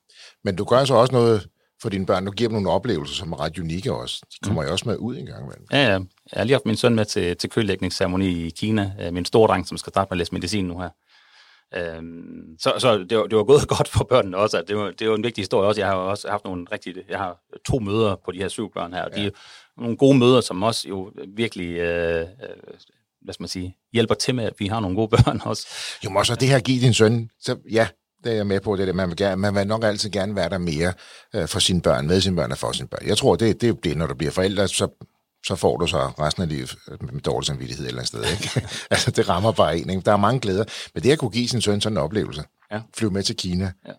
[0.43, 1.47] Men du gør så også noget
[1.81, 2.25] for dine børn.
[2.25, 4.21] Du giver dem nogle oplevelser, som er ret unikke også.
[4.33, 4.67] De kommer mm.
[4.67, 5.65] jo også med ud en gang imellem.
[5.71, 5.99] Ja, ja.
[6.31, 8.91] Jeg har lige haft min søn med til, til kølægningsceremoni i Kina.
[9.01, 10.89] Øh, min store dreng, som skal starte med at læse medicin nu her.
[11.75, 14.63] Øhm, så så det, var, det var gået godt for børnene også.
[14.67, 15.81] Det var, det var en vigtig historie også.
[15.81, 17.03] Jeg har også haft nogle rigtige...
[17.09, 19.21] Jeg har to møder på de her syv børn her, og ja.
[19.21, 19.31] de er
[19.77, 21.77] nogle gode møder, som også jo virkelig...
[21.77, 22.27] Øh, øh,
[23.21, 25.67] hvad skal man sige, hjælper til med, at vi har nogle gode børn også.
[26.05, 27.87] Jo, men også det her give din søn, så ja,
[28.23, 28.93] det er jeg med på, det der.
[28.93, 30.93] Man vil, gerne, man vil nok altid gerne være der mere
[31.35, 33.07] øh, for sine børn, med sine børn og for sine børn.
[33.07, 34.87] Jeg tror, det, det er det, når du bliver forældre, så,
[35.45, 38.23] så får du så resten af livet med dårlig samvittighed et eller andet sted.
[38.31, 38.67] Ikke?
[38.91, 39.89] altså, det rammer bare en.
[39.89, 40.01] Ikke?
[40.01, 40.63] Der er mange glæder.
[40.93, 42.81] Men det at kunne give sin søn sådan en oplevelse, ja.
[42.97, 43.91] flyve med til Kina, ja.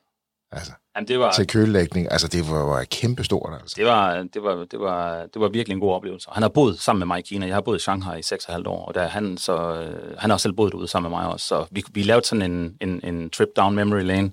[0.53, 2.13] Altså, Jamen, det var, til kølelægning.
[2.13, 3.53] Altså, det var, var kæmpe stort.
[3.61, 3.75] Altså.
[3.77, 6.29] Det, var, det, var, det, var, det var virkelig en god oplevelse.
[6.33, 7.47] Han har boet sammen med mig i Kina.
[7.47, 10.37] Jeg har boet i Shanghai i 6,5 år, og der, han, så, øh, han har
[10.37, 11.47] selv boet derude sammen med mig også.
[11.47, 14.33] Så vi, vi lavede sådan en, en, en trip down memory lane,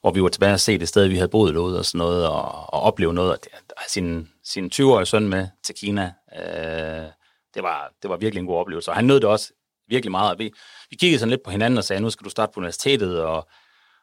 [0.00, 2.28] hvor vi var tilbage og se det sted, vi havde boet derude og sådan noget,
[2.28, 3.30] og, og opleve noget.
[3.30, 7.06] Og sin, sin 20-årige søn med til Kina, øh,
[7.54, 8.90] det, var, det var virkelig en god oplevelse.
[8.90, 9.52] Og han nød det også
[9.88, 10.38] virkelig meget.
[10.38, 10.52] Vi,
[10.90, 13.48] vi kiggede sådan lidt på hinanden og sagde, nu skal du starte på universitetet, og,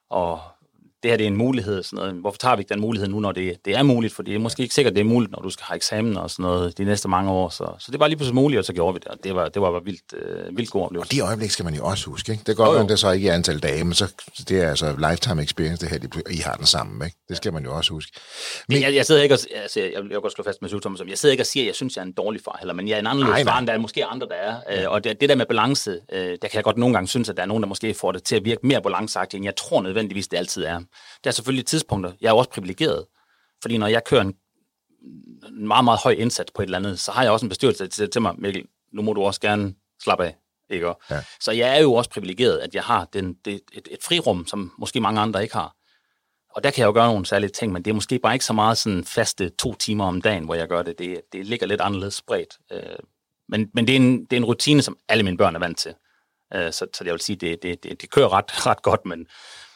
[0.09, 0.41] og
[1.03, 1.83] det her det er en mulighed.
[1.83, 2.13] Sådan noget.
[2.13, 4.13] Hvorfor tager vi ikke den mulighed nu, når det, det er muligt?
[4.13, 6.29] For det er måske ikke sikkert, det er muligt, når du skal have eksamen og
[6.29, 7.49] sådan noget de næste mange år.
[7.49, 9.07] Så, så det var lige pludselig muligt, og så gjorde vi det.
[9.07, 11.07] Og det var, det var bare vildt, øh, vildt god oplevelse.
[11.07, 12.31] Og de øjeblik skal man jo også huske.
[12.31, 12.43] Ikke?
[12.47, 14.13] Det går godt, det er så ikke i antal dage, men så,
[14.49, 17.07] det er altså lifetime experience, det her, I har den sammen.
[17.07, 17.17] Ikke?
[17.29, 18.11] Det skal man jo også huske.
[18.67, 20.81] Men, men jeg, jeg, sidder ikke og, altså, jeg, jeg vil godt slå fast med
[20.81, 22.57] Thomas, som jeg sidder ikke og siger, at jeg synes, jeg er en dårlig far,
[22.59, 24.55] heller, men jeg er en anderledes far, end der er måske andre, der er.
[24.69, 24.83] Ja.
[24.83, 27.29] Øh, og det, det, der med balance, øh, der kan jeg godt nogle gange synes,
[27.29, 29.55] at der er nogen, der måske får det til at virke mere balanceagtigt, end jeg
[29.55, 30.79] tror nødvendigvis, det altid er.
[31.23, 32.11] Det er selvfølgelig tidspunkter.
[32.21, 33.05] Jeg er jo også privilegeret,
[33.61, 34.35] fordi når jeg kører en,
[35.47, 37.87] en meget, meget høj indsats på et eller andet, så har jeg også en bestyrelse
[37.87, 39.73] til, til mig, Mikkel, nu må du også gerne
[40.03, 40.35] slappe af.
[40.69, 40.93] Ikke?
[41.09, 41.23] Ja.
[41.39, 44.73] Så jeg er jo også privilegeret, at jeg har den, det, et, et frirum, som
[44.77, 45.75] måske mange andre ikke har.
[46.55, 48.45] Og der kan jeg jo gøre nogle særlige ting, men det er måske bare ikke
[48.45, 50.99] så meget sådan faste to timer om dagen, hvor jeg gør det.
[50.99, 52.57] Det, det ligger lidt anderledes spredt.
[52.71, 52.99] Øh,
[53.49, 55.77] men men det, er en, det er en rutine, som alle mine børn er vant
[55.77, 55.93] til.
[56.53, 59.27] Øh, så, så jeg vil sige, det, det, det, det kører ret, ret godt, men,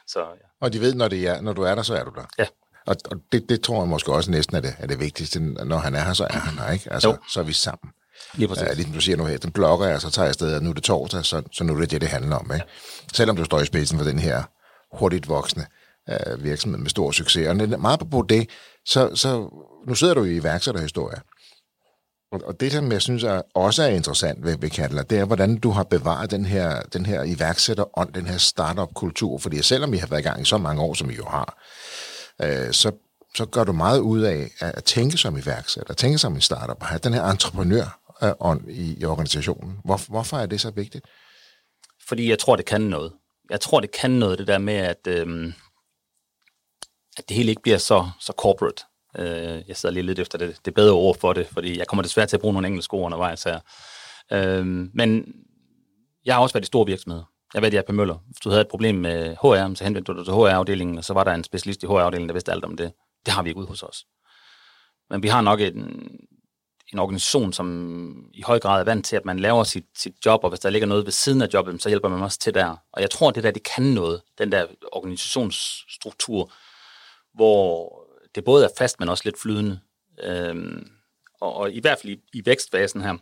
[0.08, 0.45] så, ja.
[0.62, 2.26] Og de ved, når, det er, når du er der, så er du der.
[2.40, 2.46] Ja.
[2.88, 5.40] Og, og det, det tror jeg måske også næsten er det, er det vigtigste.
[5.40, 6.94] Når han er her, så er han her, ikke?
[6.94, 7.18] Altså, jo.
[7.30, 7.92] så er vi sammen.
[8.34, 8.64] Lige præcis.
[8.64, 10.70] Ja, ligesom du siger nu her, den blogger jeg, så tager jeg afsted, og nu
[10.70, 12.52] er det torsdag, så, så nu er det det, det handler om.
[12.54, 12.66] Ikke?
[12.66, 12.72] Ja.
[13.14, 14.44] Selvom du står i spidsen for den her
[14.98, 15.66] hurtigt voksende
[16.12, 17.48] uh, virksomhed med stor succes.
[17.48, 18.50] Og meget på det,
[18.86, 19.50] så, så
[19.88, 21.18] nu sidder du i iværksætterhistorie.
[22.44, 25.58] Og det, som jeg synes er, også er interessant ved, ved Katla, det er, hvordan
[25.58, 29.38] du har bevaret den her, den her iværksætterånd, den her startup-kultur.
[29.38, 31.58] Fordi selvom vi har været i gang i så mange år, som vi jo har,
[32.42, 32.92] øh, så,
[33.36, 36.88] så gør du meget ud af at tænke som iværksætter, tænke som en startup, og
[36.88, 39.78] have den her entreprenørånd i, i organisationen.
[39.86, 41.06] Hvor, hvorfor er det så vigtigt?
[42.08, 43.14] Fordi jeg tror, det kan noget.
[43.50, 45.54] Jeg tror, det kan noget, det der med, at, øh,
[47.18, 48.84] at det hele ikke bliver så, så corporate.
[49.20, 52.04] Øh, jeg sidder lige lidt efter det, det bedre ord for det, fordi jeg kommer
[52.04, 53.60] desværre til at bruge nogle engelske ord undervejs her.
[54.32, 55.34] Øh, men
[56.26, 57.24] jeg har også været i store virksomheder.
[57.54, 58.18] Jeg ved, jeg er på Møller.
[58.26, 61.14] Hvis du havde et problem med HR, så henvendte du dig til HR-afdelingen, og så
[61.14, 62.92] var der en specialist i HR-afdelingen, der vidste alt om det.
[63.26, 64.06] Det har vi ikke ude hos os.
[65.10, 66.10] Men vi har nok en,
[66.94, 70.44] en organisation, som i høj grad er vant til, at man laver sit, sit job,
[70.44, 72.76] og hvis der ligger noget ved siden af jobbet, så hjælper man også til der.
[72.94, 76.52] Og jeg tror, det der, det kan noget, den der organisationsstruktur,
[77.34, 78.05] hvor
[78.36, 79.80] det både er fast, men også lidt flydende.
[80.24, 80.88] Øhm,
[81.42, 83.18] og, og i hvert fald i, i vækstfasen her,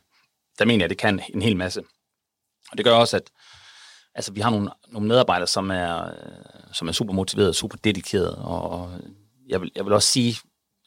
[0.59, 1.83] der mener jeg, det kan en hel masse.
[2.71, 3.31] Og det gør også, at
[4.15, 8.37] altså, vi har nogle, nogle medarbejdere, som er, øh, som er super motiverede, super dedikerede,
[8.37, 8.91] og
[9.47, 10.35] jeg vil, jeg vil også sige,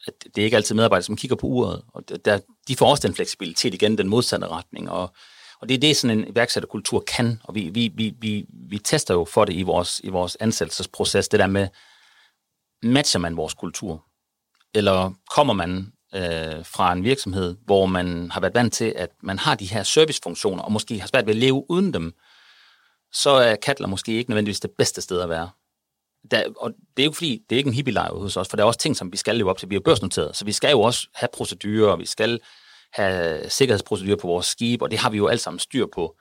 [0.07, 3.07] at det er ikke altid medarbejdere, som kigger på uret, og der, de får også
[3.07, 5.13] den fleksibilitet igen, den modsatte retning, og,
[5.61, 9.13] og det er det, sådan en iværksætterkultur kan, og vi, vi, vi, vi, vi tester
[9.13, 11.67] jo for det i vores, i vores ansættelsesproces, det der med,
[12.83, 14.06] matcher man vores kultur?
[14.77, 19.39] Eller kommer man øh, fra en virksomhed, hvor man har været vant til, at man
[19.39, 22.13] har de her servicefunktioner, og måske har svært ved at leve uden dem,
[23.13, 25.49] så er Katler måske ikke nødvendigvis det bedste sted at være.
[26.31, 28.63] Der, og det er jo fordi, det er ikke en hippie hos os, for der
[28.63, 29.69] er også ting, som vi skal leve op til.
[29.69, 32.39] Vi er børsnoteret, så vi skal jo også have procedurer, og vi skal
[32.93, 36.15] have sikkerhedsprocedurer på vores skib, og det har vi jo alt sammen styr på.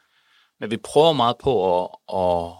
[0.61, 2.53] Men vi prøver meget på at, at,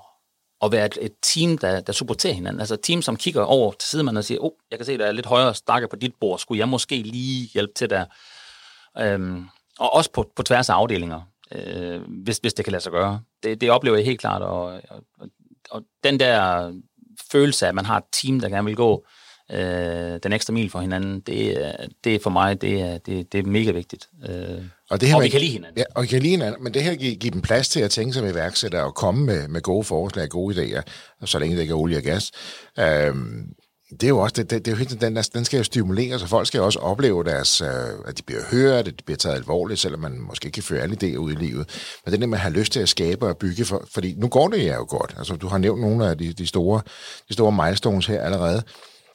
[0.63, 2.61] at være et, et team, der, der supporterer hinanden.
[2.61, 5.07] Altså et team, som kigger over til sidemanden og siger, oh, jeg kan se, der
[5.07, 8.05] er lidt højere stakker på dit bord, skulle jeg måske lige hjælpe til der?
[8.99, 9.47] Øhm,
[9.79, 11.21] og også på, på tværs af afdelinger,
[11.53, 13.21] øh, hvis, hvis det kan lade sig gøre.
[13.43, 15.29] Det, det oplever jeg helt klart, og, og,
[15.71, 16.73] og den der
[17.33, 19.07] følelse af, at man har et team, der gerne vil gå
[19.53, 21.73] øh, den ekstra mil for hinanden, det,
[22.05, 24.09] det er for mig, det er, det, det er mega vigtigt.
[24.29, 25.79] Øh, og, det her og med, vi kan lide hinanden.
[25.79, 27.91] Ja, og vi kan lide hinanden, men det her giver, giver dem plads til at
[27.91, 30.83] tænke som iværksætter og komme med, med gode forslag, gode idéer,
[31.25, 32.33] så længe det ikke er olie og gas.
[32.79, 33.55] Øhm,
[33.91, 36.23] det er jo også, det, det, det er jo helt, den, den skal jo stimuleres,
[36.23, 37.69] og folk skal også opleve deres, øh,
[38.07, 40.81] at de bliver hørt, at de bliver taget alvorligt, selvom man måske ikke kan føre
[40.83, 41.67] alle idéer ud i livet.
[42.05, 44.29] Men det er det, man har lyst til at skabe og bygge, for, fordi nu
[44.29, 45.15] går det jo godt.
[45.19, 46.81] Altså, du har nævnt nogle af de, de, store,
[47.29, 48.63] de store milestones her allerede.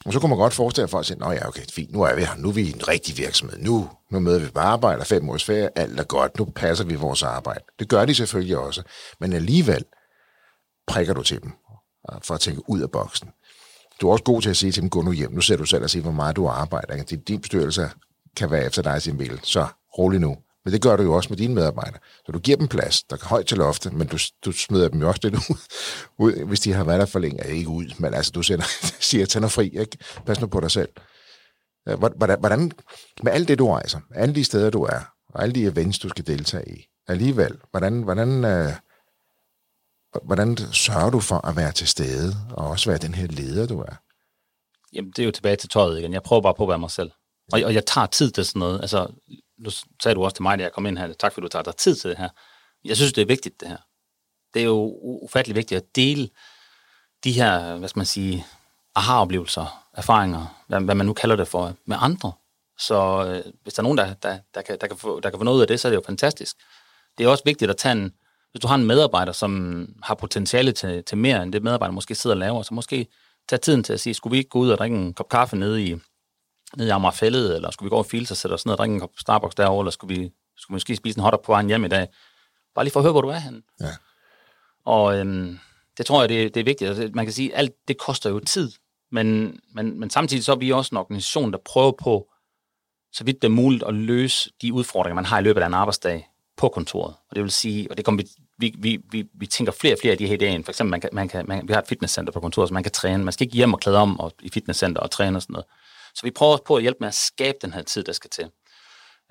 [0.05, 2.01] Og så kunne man godt forestille sig, at folk siger, at ja, okay, fint, nu
[2.01, 5.05] er vi her, nu er vi en rigtig virksomhed, nu, nu møder vi på arbejde,
[5.05, 7.63] fem års ferie, alt er godt, nu passer vi vores arbejde.
[7.79, 8.83] Det gør de selvfølgelig også,
[9.19, 9.85] men alligevel
[10.87, 11.51] prikker du til dem,
[12.11, 13.29] øh, for at tænke ud af boksen.
[14.01, 15.65] Du er også god til at sige til dem, gå nu hjem, nu ser du
[15.65, 17.03] selv og sige, hvor meget du arbejder.
[17.27, 17.89] Din bestyrelse
[18.37, 20.37] kan være efter dig sin bil, så rolig nu.
[20.65, 21.99] Men det gør du jo også med dine medarbejdere.
[22.25, 25.01] Så du giver dem plads, der er højt til loftet, men du, du smider dem
[25.01, 25.57] jo også lidt ud,
[26.17, 27.47] ud hvis de har været der for længe.
[27.47, 28.65] Ikke ud, men altså du sender,
[29.09, 29.97] siger, tag fri, ikke?
[30.25, 30.89] Pas nu på dig selv.
[31.85, 32.71] Hvordan, hvordan,
[33.23, 36.09] med alt det, du rejser, alle de steder, du er, og alle de events, du
[36.09, 38.73] skal deltage i, alligevel, hvordan, hvordan, øh,
[40.23, 43.79] hvordan sørger du for at være til stede, og også være den her leder, du
[43.79, 43.95] er?
[44.93, 46.13] Jamen, det er jo tilbage til tøjet igen.
[46.13, 47.11] Jeg prøver bare på at være mig selv.
[47.53, 48.81] Og, og jeg tager tid til sådan noget.
[48.81, 49.07] Altså,
[49.61, 49.69] nu
[50.03, 51.75] sagde du også til mig, da jeg kom ind her, tak fordi du tager dig
[51.75, 52.29] tid til det her.
[52.85, 53.77] Jeg synes, det er vigtigt, det her.
[54.53, 56.29] Det er jo ufattelig vigtigt at dele
[57.23, 58.45] de her, hvad skal man sige,
[58.95, 62.31] aha-oplevelser, erfaringer, hvad, hvad man nu kalder det for, med andre.
[62.79, 65.39] Så øh, hvis der er nogen, der, der, der, kan, der, kan få, der kan
[65.39, 66.55] få noget ud af det, så er det jo fantastisk.
[67.17, 68.13] Det er også vigtigt at tage en,
[68.51, 72.15] hvis du har en medarbejder, som har potentiale til, til mere, end det medarbejder måske
[72.15, 73.07] sidder og laver, så måske
[73.49, 75.55] tage tiden til at sige, skulle vi ikke gå ud og drikke en kop kaffe
[75.55, 75.95] nede i,
[76.77, 78.93] nede i Amagerfællet, eller skulle vi gå og Fields og sætte os ned og drikke
[78.93, 81.67] en kop Starbucks derovre, eller skulle vi, skulle vi måske spise en hotdog på vejen
[81.67, 82.07] hjem i dag?
[82.75, 83.61] Bare lige for at høre, hvor du er henne.
[83.81, 83.91] Ja.
[84.85, 85.59] Og øhm,
[85.97, 86.89] det tror jeg, det, det er vigtigt.
[86.89, 88.71] Altså, man kan sige, at alt det koster jo tid,
[89.11, 92.27] men, men, men samtidig så er vi også en organisation, der prøver på,
[93.13, 95.73] så vidt det er muligt, at løse de udfordringer, man har i løbet af en
[95.73, 97.15] arbejdsdag på kontoret.
[97.29, 98.23] Og det vil sige, og det kommer
[98.57, 100.63] vi, vi, vi, vi tænker flere og flere af de her idéer.
[100.63, 102.83] For eksempel, man kan, man kan, man, vi har et fitnesscenter på kontoret, så man
[102.83, 103.23] kan træne.
[103.23, 105.65] Man skal ikke hjem og klæde om og, i fitnesscenter og træne og sådan noget.
[106.15, 108.49] Så vi prøver på at hjælpe med at skabe den her tid, der skal til.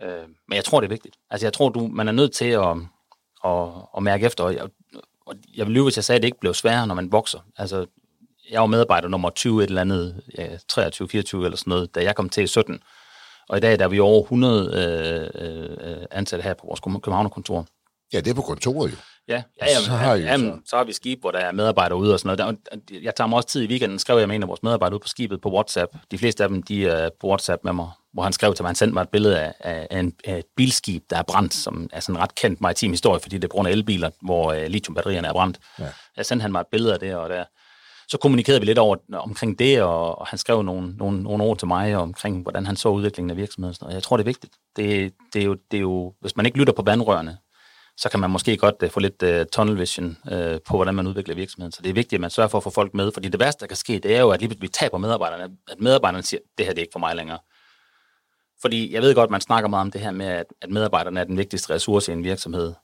[0.03, 1.17] Øh, men jeg tror, det er vigtigt.
[1.31, 2.77] Altså, jeg tror, du, man er nødt til at,
[3.45, 4.45] at, at mærke efter.
[4.45, 4.69] Og jeg,
[5.27, 7.39] og jeg vil lyve, hvis jeg sagde, at det ikke blev sværere, når man vokser.
[7.57, 7.87] Altså,
[8.51, 12.03] jeg var medarbejder nummer 20 et eller andet, ja, 23, 24 eller sådan noget, da
[12.03, 12.83] jeg kom til i 17.
[13.49, 16.81] Og i dag der er vi over 100 øh, øh, øh, ansatte her på vores
[16.81, 17.67] Københavnerkontor.
[18.13, 18.97] Ja, det er på kontoret jo.
[19.31, 20.71] Ja, ja, jamen, så, har jamen, så.
[20.71, 22.59] så har vi skib, hvor der er medarbejdere ude og sådan noget.
[22.71, 24.95] Der, jeg tager mig også tid i weekenden, skrev jeg med en af vores medarbejdere
[24.95, 25.93] ude på skibet på WhatsApp.
[26.11, 28.69] De fleste af dem, de er på WhatsApp med mig, hvor han skrev til mig,
[28.69, 31.91] han sendte mig et billede af, af, en, af et bilskib, der er brændt, som
[31.93, 34.55] er sådan en ret kendt maritim historie, fordi det er på grund af elbiler, hvor
[34.55, 35.59] uh, lithiumbatterierne er brændt.
[35.79, 35.87] Ja.
[36.17, 37.45] Jeg sendte han mig et billede af det, og der,
[38.09, 41.59] så kommunikerede vi lidt over, omkring det, og, og han skrev nogle, nogle, nogle ord
[41.59, 43.77] til mig omkring, hvordan han så udviklingen af virksomheden.
[43.81, 44.53] Og jeg tror, det er vigtigt.
[44.77, 47.39] Det, det, er jo, det er jo, hvis man ikke lytter på vandrørene,
[48.01, 51.07] så kan man måske godt uh, få lidt uh, tunnel vision uh, på, hvordan man
[51.07, 51.73] udvikler virksomheden.
[51.73, 53.61] Så det er vigtigt, at man sørger for at få folk med, fordi det værste,
[53.61, 56.67] der kan ske, det er jo, at lige vi taber medarbejderne, at medarbejderne siger, det
[56.67, 57.39] her det er ikke for mig længere.
[58.61, 61.25] Fordi jeg ved godt, man snakker meget om det her med, at, at medarbejderne er
[61.25, 62.75] den vigtigste ressource i en virksomhed.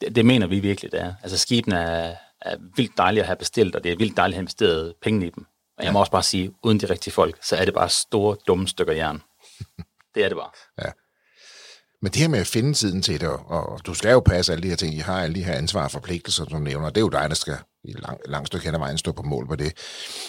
[0.00, 1.14] Det, det mener vi virkelig, det er.
[1.22, 4.36] Altså skibene er, er vildt dejlige at have bestilt, og det er vildt dejligt at
[4.36, 5.46] have investeret penge i dem.
[5.78, 8.36] Og jeg må også bare sige, uden de rigtige folk, så er det bare store,
[8.46, 9.22] dumme stykker jern.
[10.14, 10.50] Det er det bare.
[10.84, 10.90] Ja.
[12.06, 14.62] Men det her med at finde tiden til det, og du skal jo passe alle
[14.62, 16.96] de her ting, I har alle de her ansvar og forpligtelser, som du nævner, det
[16.96, 19.46] er jo dig, der skal i lang, langt stykke hen ad vejen stå på mål
[19.46, 19.72] på det.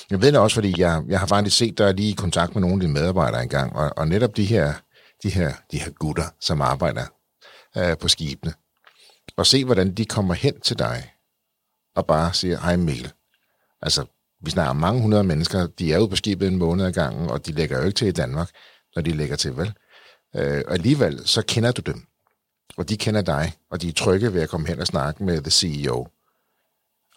[0.09, 2.61] Jeg ved det også, fordi jeg, jeg har faktisk set dig lige i kontakt med
[2.61, 4.73] nogle af dine medarbejdere engang, og, og netop de her,
[5.23, 7.05] de her, de her gutter, som arbejder
[7.77, 8.53] øh, på skibene,
[9.37, 11.11] og se, hvordan de kommer hen til dig,
[11.95, 13.11] og bare siger, hej Mikkel.
[13.81, 14.05] Altså,
[14.41, 17.29] vi snakker om mange hundrede mennesker, de er ude på skibet en måned ad gangen,
[17.29, 18.49] og de lægger jo ikke til i Danmark,
[18.95, 19.73] når de lægger til, vel?
[20.35, 22.07] Øh, og alligevel, så kender du dem.
[22.77, 25.41] Og de kender dig, og de er trygge ved at komme hen og snakke med
[25.41, 26.07] the CEO.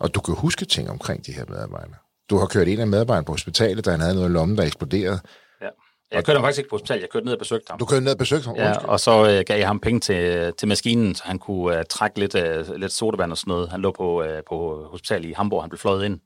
[0.01, 1.97] Og du kan huske ting omkring de her medarbejdere.
[2.31, 4.65] Du har kørt en af medarbejderne på hospitalet, der han havde noget i lommen, der
[4.65, 5.21] eksploderede.
[5.63, 5.69] Ja.
[6.13, 7.79] Jeg kørte ham faktisk ikke på hospitalet, jeg kørte ned og besøgte ham.
[7.79, 8.57] Du kørte ned og besøgte ham?
[8.57, 11.85] Ja, og så øh, gav jeg ham penge til, til maskinen, så han kunne øh,
[11.91, 13.69] trække lidt, øh, lidt sodavand og sådan noget.
[13.69, 16.21] Han lå på, øh, på hospitalet i Hamburg, han blev fløjet ind.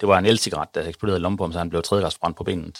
[0.00, 2.44] Det var en el-cigaret, der eksploderede i lommen på ham, så han blev tredjegradsbrændt på
[2.44, 2.78] benet.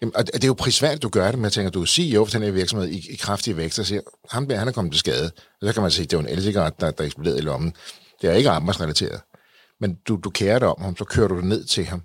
[0.00, 2.24] Jamen, og det er jo prisværdigt, du gør det, men jeg tænker, du er CEO
[2.24, 4.92] for den her virksomhed i, i kraftige vækster, og siger, ham der, han er kommet
[4.92, 5.30] til skade.
[5.62, 7.74] Og så kan man sige, at det var en el der, der eksploderede i lommen.
[8.22, 9.20] Det er ikke arbejdsrelateret.
[9.80, 12.02] men du, du kærer dig om ham, så kører du det ned til ham.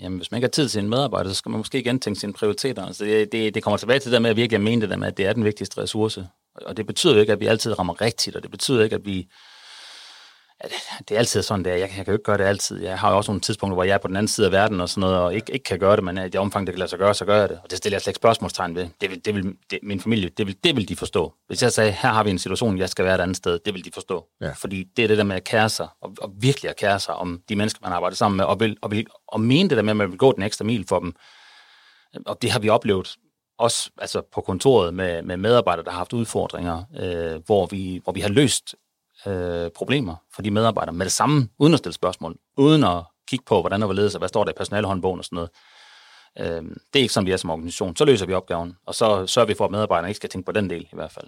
[0.00, 2.20] Jamen, hvis man ikke har tid til en medarbejder, så skal man måske igen tænke
[2.20, 2.86] sine prioriteter.
[2.86, 5.08] Altså, det, det, det kommer tilbage til det med at virkelig mene det der med,
[5.08, 6.26] at det er den vigtigste ressource.
[6.54, 9.06] Og det betyder jo ikke, at vi altid rammer rigtigt, og det betyder ikke, at
[9.06, 9.28] vi
[11.08, 11.76] det er altid sådan, det er.
[11.76, 12.82] Jeg, jeg kan jo ikke gøre det altid.
[12.82, 14.80] Jeg har jo også nogle tidspunkter, hvor jeg er på den anden side af verden
[14.80, 16.78] og sådan noget, og ikke, ikke kan gøre det, men i det omfang, det kan
[16.78, 17.58] lade sig gøre, så gør jeg det.
[17.64, 18.88] Og det stiller jeg slet ikke spørgsmålstegn ved.
[19.00, 21.34] Det vil, det vil, det, min familie, det vil, det vil de forstå.
[21.46, 23.74] Hvis jeg sagde, her har vi en situation, jeg skal være et andet sted, det
[23.74, 24.26] vil de forstå.
[24.40, 24.50] Ja.
[24.50, 27.14] Fordi det er det der med at kære sig, og, og virkelig at kære sig
[27.14, 29.82] om de mennesker, man arbejder sammen med, og, vil, og, vil, og mene det der
[29.82, 31.14] med, at man vil gå den ekstra mil for dem.
[32.26, 33.16] Og det har vi oplevet
[33.58, 38.12] også altså på kontoret med, med medarbejdere, der har haft udfordringer, øh, hvor, vi, hvor
[38.12, 38.74] vi har løst
[39.28, 43.44] øh, problemer for de medarbejdere med det samme, uden at stille spørgsmål, uden at kigge
[43.44, 45.50] på, hvordan der var ledes, og hvad står der i personalehåndbogen og sådan noget.
[46.38, 46.62] Øh,
[46.92, 47.96] det er ikke sådan, vi er som organisation.
[47.96, 50.52] Så løser vi opgaven, og så sørger vi for, at medarbejderne ikke skal tænke på
[50.52, 51.26] den del i hvert fald.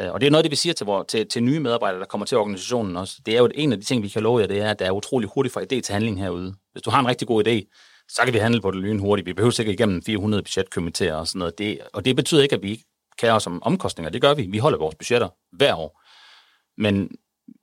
[0.00, 2.06] Øh, og det er noget, det vi siger til, vores, til, til nye medarbejdere, der
[2.06, 3.16] kommer til organisationen også.
[3.26, 4.86] Det er jo en af de ting, vi kan love jer, det er, at der
[4.86, 6.54] er utrolig hurtigt fra idé til handling herude.
[6.72, 7.76] Hvis du har en rigtig god idé,
[8.08, 9.26] så kan vi handle på det lyn hurtigt.
[9.26, 11.58] Vi behøver sikkert igennem 400 budgetkomiteer og sådan noget.
[11.58, 12.84] Det, og det betyder ikke, at vi ikke
[13.18, 14.10] kærer os om omkostninger.
[14.10, 14.42] Det gør vi.
[14.42, 16.00] Vi holder vores budgetter hver år.
[16.78, 17.10] Men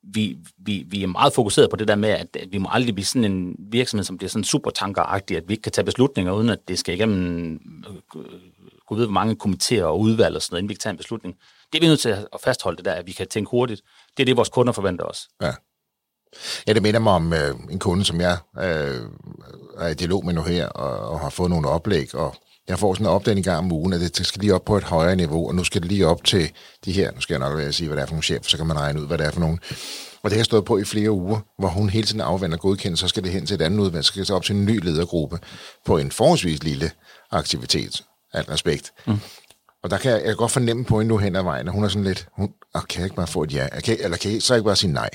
[0.04, 3.06] vi, vi, vi er meget fokuseret på det der med, at vi må aldrig blive
[3.06, 6.50] sådan en virksomhed, som bliver sådan super tankeragtig, at vi ikke kan tage beslutninger, uden
[6.50, 8.24] at det skal igennem øh,
[8.88, 10.98] gå ved, hvor mange komitéer og udvalg og sådan noget, inden vi kan tage en
[10.98, 11.36] beslutning.
[11.72, 13.82] Det er vi nødt til at fastholde det der, at vi kan tænke hurtigt.
[14.18, 15.28] Det er det, vores kunder forventer os.
[15.42, 15.54] Ja.
[16.68, 19.02] Ja, det minder mig om øh, en kunde, som jeg øh,
[19.78, 22.36] er i dialog med nu her, og, og har fået nogle oplæg, og
[22.68, 24.84] jeg får sådan en opdeling gang om ugen, at det skal lige op på et
[24.84, 26.52] højere niveau, og nu skal det lige op til
[26.86, 28.48] de her, nu skal jeg nok være at sige, hvad det er for nogle chef,
[28.48, 29.58] så kan man regne ud, hvad det er for nogle.
[30.24, 33.08] Og det har stået på i flere uger, hvor hun hele tiden afvender godkendelse, så
[33.08, 35.40] skal det hen til et andet udvalg, så skal det op til en ny ledergruppe
[35.86, 36.92] på en forholdsvis lille
[37.32, 38.04] aktivitet,
[38.34, 38.94] alt respekt.
[39.08, 39.20] Mm.
[39.84, 41.74] Og der kan jeg, jeg kan godt fornemme på hende nu hen ad vejen, at
[41.74, 43.68] hun er sådan lidt, hun, oh, kan jeg ikke bare få et ja?
[43.74, 45.10] Jeg kan, eller kan jeg så ikke bare sige nej?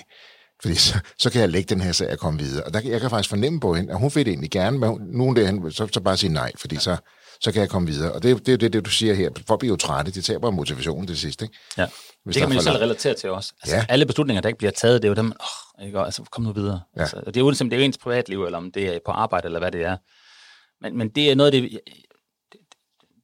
[0.62, 2.64] Fordi så, så kan jeg lægge den her sag og komme videre.
[2.64, 4.98] Og der, jeg kan faktisk fornemme på hende, at hun vil det egentlig gerne, men
[5.00, 6.96] nu er det, så, så bare sige nej, fordi så,
[7.42, 8.12] så kan jeg komme videre.
[8.12, 9.30] Og det, det, det er det, du siger her.
[9.46, 11.42] Folk bliver jo trætte, de taber motivationen til sidst.
[11.42, 11.54] Ikke?
[11.78, 11.86] Ja.
[12.24, 13.52] Hvis det kan man jo selv relatere til også.
[13.62, 13.86] Altså, ja.
[13.88, 15.32] Alle beslutninger, der ikke bliver taget, det er jo dem,
[15.80, 15.98] åh, ikke?
[15.98, 16.80] altså, kom nu videre.
[16.96, 17.00] Ja.
[17.00, 19.58] Altså, det er jo det er ens privatliv, eller om det er på arbejde, eller
[19.58, 19.96] hvad det er.
[20.80, 21.80] Men, men det er noget af det,
[22.52, 22.60] det,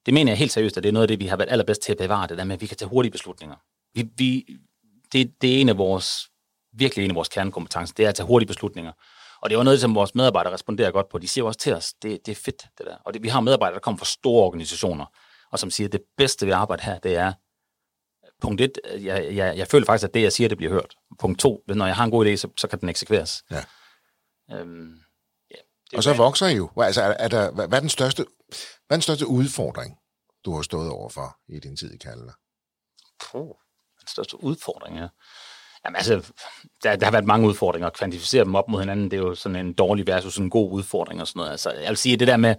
[0.07, 1.83] det mener jeg helt seriøst, at det er noget af det, vi har været allerbedst
[1.83, 3.57] til at bevare, det der med, at vi kan tage hurtige beslutninger.
[3.95, 4.47] Vi, vi,
[5.13, 6.29] det, det er en af vores,
[6.73, 8.93] virkelig en af vores kernekompetencer, det er at tage hurtige beslutninger.
[9.43, 11.19] Og det er jo noget, som vores medarbejdere responderer godt på.
[11.19, 12.97] De siger også til os, det, det er fedt, det der.
[13.05, 15.07] Og det, vi har medarbejdere, der kommer fra store organisationer,
[15.51, 17.33] og som siger, at det bedste ved at arbejde her, det er,
[18.41, 20.95] punkt et, jeg, jeg, jeg føler faktisk, at det, jeg siger, det bliver hørt.
[21.19, 23.43] Punkt to, når jeg har en god idé, så, så kan den eksekveres.
[23.51, 23.65] Ja.
[24.53, 24.95] Øhm,
[25.51, 26.71] ja og så vokser I jo.
[26.77, 28.27] Altså, er, er der, hvad, er den største,
[28.87, 29.99] hvad er den største udfordring,
[30.45, 32.33] du har stået overfor i din tid i Kalder?
[33.31, 33.55] Puh,
[34.01, 35.09] den største udfordring, ja.
[35.85, 36.33] Jamen altså,
[36.83, 39.35] der, der har været mange udfordringer, at kvantificere dem op mod hinanden, det er jo
[39.35, 41.51] sådan en dårlig versus en god udfordring og sådan noget.
[41.51, 42.55] Altså, jeg vil sige, det der med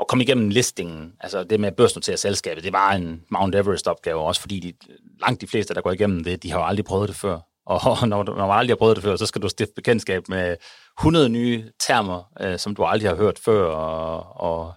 [0.00, 4.20] at komme igennem listingen, altså det med at børsnotere selskabet, det var en Mount Everest-opgave,
[4.20, 4.72] også fordi de,
[5.20, 7.38] langt de fleste, der går igennem det, de har jo aldrig prøvet det før.
[7.66, 10.56] Og når, når man aldrig har prøvet det før, så skal du stifte bekendtskab med
[11.00, 14.74] 100 nye termer, øh, som du aldrig har hørt før, og, og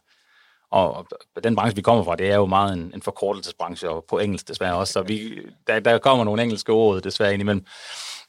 [0.73, 1.07] og
[1.43, 4.47] den branche, vi kommer fra, det er jo meget en, en forkortelsesbranche, og på engelsk
[4.47, 7.65] desværre også, så vi, der, der kommer nogle engelske ord desværre ind imellem.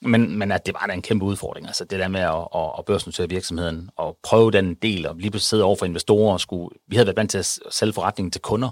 [0.01, 2.71] Men, men at det var da en kæmpe udfordring, altså det der med at, at,
[2.79, 6.41] at børsnotere virksomheden, og prøve den del, og lige pludselig sidde over for investorer, og
[6.41, 8.71] skulle, vi havde været vant til at sælge forretningen til kunder,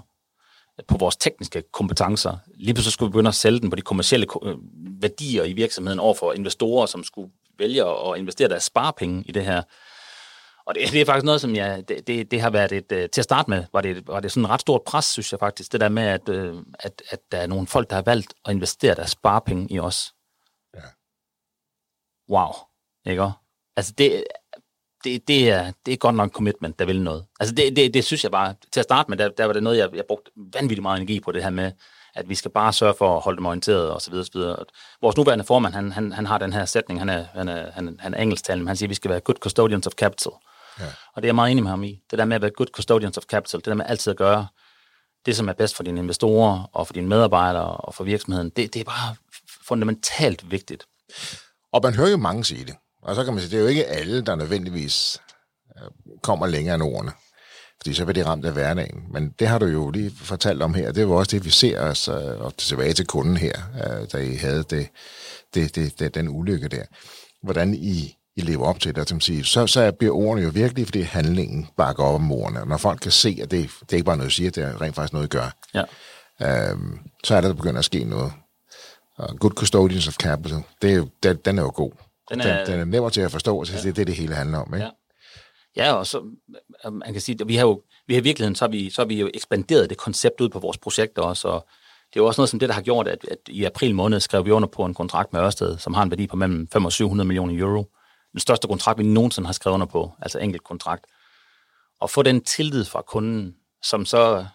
[0.87, 2.37] på vores tekniske kompetencer.
[2.55, 4.55] Lige pludselig skulle vi begynde at sælge den på de kommercielle øh,
[5.01, 9.45] værdier i virksomheden over for investorer, som skulle vælge at investere deres sparepenge i det
[9.45, 9.61] her.
[10.65, 12.97] Og det, det er faktisk noget, som jeg, det, det, det har været et, uh,
[12.97, 15.39] til at starte med, var det, var det sådan et ret stort pres, synes jeg
[15.39, 18.33] faktisk, det der med, at, uh, at, at der er nogle folk, der har valgt
[18.45, 20.13] at investere deres sparepenge i os.
[20.75, 20.79] Ja.
[22.29, 22.53] Wow.
[23.05, 23.31] Ikke
[23.75, 24.23] Altså det,
[25.03, 27.25] det, det, er, det er godt nok en commitment, der vil noget.
[27.39, 29.63] Altså det, det, det synes jeg bare, til at starte med, der, der var det
[29.63, 31.71] noget, jeg, jeg brugte vanvittigt meget energi på, det her med,
[32.15, 34.65] at vi skal bare sørge for at holde dem orienteret og så videre, så videre.
[35.01, 37.97] Vores nuværende formand, han, han, han har den her sætning, han er, han er, han,
[37.99, 40.31] han er engelsktalende, men han siger, at vi skal være good custodians of capital.
[40.79, 40.85] Ja.
[40.85, 42.01] Og det er jeg meget enig med ham i.
[42.11, 44.47] Det der med at være good custodians of capital, det der med altid at gøre
[45.25, 48.73] det, som er bedst for dine investorer og for dine medarbejdere og for virksomheden, det,
[48.73, 49.15] det er bare
[49.67, 50.85] fundamentalt vigtigt.
[51.71, 52.75] Og man hører jo mange sige det.
[53.01, 55.21] Og så kan man sige, det er jo ikke alle, der nødvendigvis
[55.77, 55.89] øh,
[56.21, 57.11] kommer længere end ordene.
[57.81, 59.03] Fordi så vil de ramt af hverdagen.
[59.11, 60.91] Men det har du jo lige fortalt om her.
[60.91, 64.35] Det var også det, vi ser os og tilbage til kunden her, øh, da I
[64.35, 64.89] havde det,
[65.53, 66.83] det, det, det, den ulykke der.
[67.41, 70.85] Hvordan I i lever op til det, som siger, så, så bliver ordene jo virkelig,
[70.85, 72.65] fordi handlingen bakker op om ordene.
[72.65, 74.81] Når folk kan se, at det, det er ikke bare noget, at sige, det er
[74.81, 76.71] rent faktisk noget, at gøre, ja.
[76.71, 78.33] øhm, så er der, der begynder at ske noget.
[79.19, 81.91] Uh, good custodians of capital, det er jo, det, den er jo god.
[82.29, 83.79] Den er, den, den er nemmere til at forstå, så ja.
[83.79, 84.73] det er det, det hele handler om.
[84.73, 84.85] Ikke?
[84.85, 84.91] Ja.
[85.75, 86.21] Ja, og så,
[86.85, 88.89] øh, man kan sige, at vi har jo, vi har i virkeligheden, så har vi,
[88.89, 91.67] så har vi jo ekspanderet det koncept ud på vores projekter også, og
[92.13, 94.19] det er jo også noget som det, der har gjort, at, at i april måned
[94.19, 96.85] skrev vi under på en kontrakt med Ørsted, som har en værdi på mellem 5
[96.85, 97.89] og 700 millioner euro.
[98.33, 101.05] Den største kontrakt, vi nogensinde har skrevet under på, altså enkelt kontrakt.
[101.99, 104.45] Og få den tillid fra kunden, som så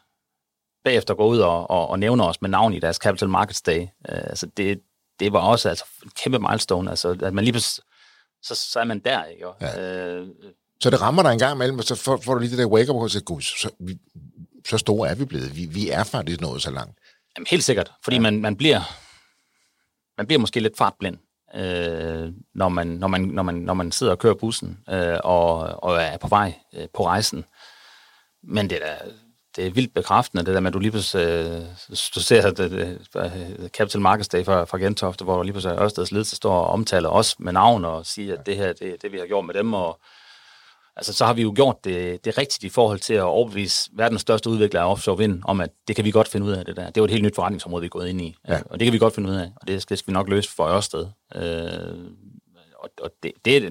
[0.85, 3.81] bagefter går ud og, og, og nævner os med navn i deres Capital Markets Day.
[3.81, 4.81] Uh, altså det,
[5.21, 7.83] det var også altså, en kæmpe milestone, altså at man lige så,
[8.43, 9.47] så er man der, ikke?
[9.61, 10.21] Ja.
[10.21, 10.29] Uh,
[10.81, 12.67] så det rammer dig en gang imellem, og så får, får du lige det der
[12.67, 13.99] wake-up og så, gud, så, vi,
[14.69, 15.57] så store er vi blevet.
[15.57, 16.99] Vi, vi er faktisk nået så langt.
[17.37, 18.23] Jamen, helt sikkert, fordi ja.
[18.23, 18.81] man, man, bliver,
[20.17, 21.19] man bliver måske lidt fartblind,
[21.55, 25.59] øh, når, man, når, man, når, man, når man sidder og kører bussen øh, og,
[25.85, 27.45] og er på vej øh, på rejsen.
[28.43, 29.11] Men det er da,
[29.57, 31.63] det er vildt bekræftende, det der med, at du lige pludselig, øh,
[32.15, 36.13] du ser det, det, øh, Capital Markets Day fra, fra Gentofte, hvor lige pludselig Ørsteds
[36.13, 39.19] ledelse står og omtaler os med navn og siger, at det her, det, det vi
[39.19, 40.01] har gjort med dem, og
[40.99, 44.21] altså, så har vi jo gjort det, det rigtigt i forhold til at overbevise verdens
[44.21, 46.77] største udvikler af offshore vind om, at det kan vi godt finde ud af det
[46.77, 46.87] der.
[46.87, 48.61] Det er jo et helt nyt forretningsområde, vi er gået ind i, ja.
[48.71, 50.29] og det kan vi godt finde ud af, og det skal, det skal vi nok
[50.29, 51.07] løse for Ørsted.
[51.35, 51.43] Øh,
[52.79, 53.71] og, og det, det er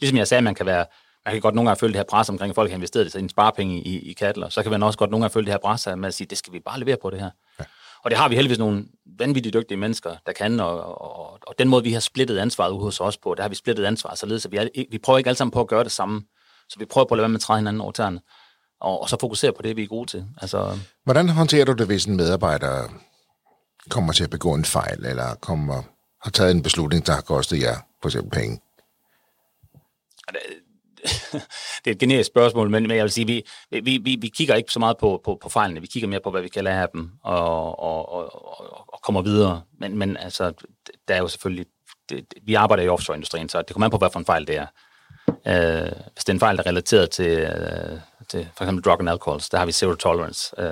[0.00, 0.86] ligesom jeg sagde, man kan være
[1.26, 3.18] man kan godt nogle gange føle det her pres omkring, at folk har investeret i
[3.18, 4.48] en sparepenge i, i Kattler.
[4.48, 6.38] Så kan man også godt nogle gange føle det her pres med at sige, det
[6.38, 7.30] skal vi bare levere på det her.
[7.60, 7.64] Ja.
[8.04, 8.84] Og det har vi heldigvis nogle
[9.18, 12.80] vanvittigt dygtige mennesker, der kan, og, og, og den måde, vi har splittet ansvaret ud
[12.80, 15.28] hos os på, der har vi splittet ansvaret således, at vi, er, vi prøver ikke
[15.28, 16.22] alle sammen på at gøre det samme.
[16.68, 18.20] Så vi prøver på at lade være med at træde hinanden over tæerne,
[18.80, 20.24] og, og så fokusere på det, vi er gode til.
[20.40, 22.88] Altså, Hvordan håndterer du det, hvis en medarbejder
[23.90, 25.82] kommer til at begå en fejl, eller kommer,
[26.22, 28.60] har taget en beslutning, der har kostet jer for eksempel penge?
[31.84, 34.54] det er et generisk spørgsmål, men, men jeg vil sige, vi, vi, vi, vi kigger
[34.54, 36.82] ikke så meget på, på, på fejlene, vi kigger mere på, hvad vi kan lære
[36.82, 38.44] af dem, og, og, og,
[38.94, 39.62] og kommer videre.
[39.80, 40.52] Men, men altså,
[41.08, 41.66] der er jo selvfølgelig,
[42.08, 44.56] det, vi arbejder i offshore-industrien, så det kommer an på, hvad for en fejl det
[44.56, 44.66] er.
[45.28, 49.00] Øh, hvis det er en fejl, der er relateret til, øh, til for eksempel drug
[49.00, 50.60] and alcohols, der har vi zero tolerance.
[50.60, 50.66] Øh,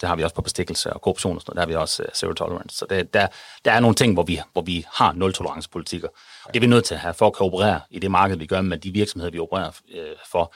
[0.00, 2.02] det har vi også på bestikkelse og korruption og sådan noget, der har vi også
[2.02, 2.76] øh, zero tolerance.
[2.76, 3.26] Så det, der,
[3.64, 6.08] der er nogle ting, hvor vi, hvor vi har nul tolerance politikker.
[6.44, 8.36] Og det er vi nødt til at have for at kunne operere i det marked,
[8.36, 10.54] vi gør med de virksomheder, vi opererer øh, for.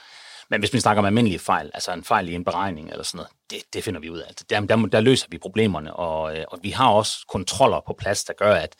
[0.49, 3.17] Men hvis vi snakker om almindelige fejl, altså en fejl i en beregning eller sådan
[3.17, 4.27] noget, det, det finder vi ud af.
[4.27, 7.93] Altså, der, der, der løser vi problemerne, og, øh, og vi har også kontroller på
[7.93, 8.75] plads, der gør, at,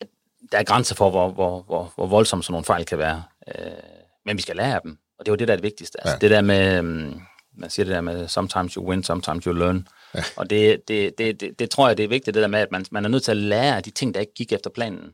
[0.00, 0.06] at
[0.52, 3.22] der er grænser for, hvor, hvor, hvor, hvor voldsomme sådan nogle fejl kan være.
[3.48, 3.72] Øh,
[4.26, 6.00] men vi skal lære af dem, og det er jo det, der er det vigtigste.
[6.00, 6.18] Altså, ja.
[6.18, 7.22] Det der med, um,
[7.58, 9.88] man siger det der med, sometimes you win, sometimes you learn.
[10.14, 10.24] Ja.
[10.36, 12.72] Og det, det, det, det, det tror jeg, det er vigtigt, det der med, at
[12.72, 15.12] man, man er nødt til at lære af de ting, der ikke gik efter planen.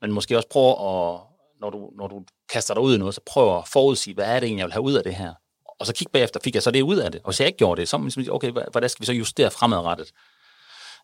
[0.00, 1.20] Men måske også prøve at,
[1.60, 4.40] når du, når du kaster dig ud i noget, så prøv at forudsige, hvad er
[4.40, 5.34] det egentlig, jeg vil have ud af det her?
[5.80, 7.20] Og så kig bagefter, fik jeg så det ud af det?
[7.24, 9.50] Og hvis jeg ikke gjorde det, så man sige, okay, hvordan skal vi så justere
[9.50, 10.12] fremadrettet?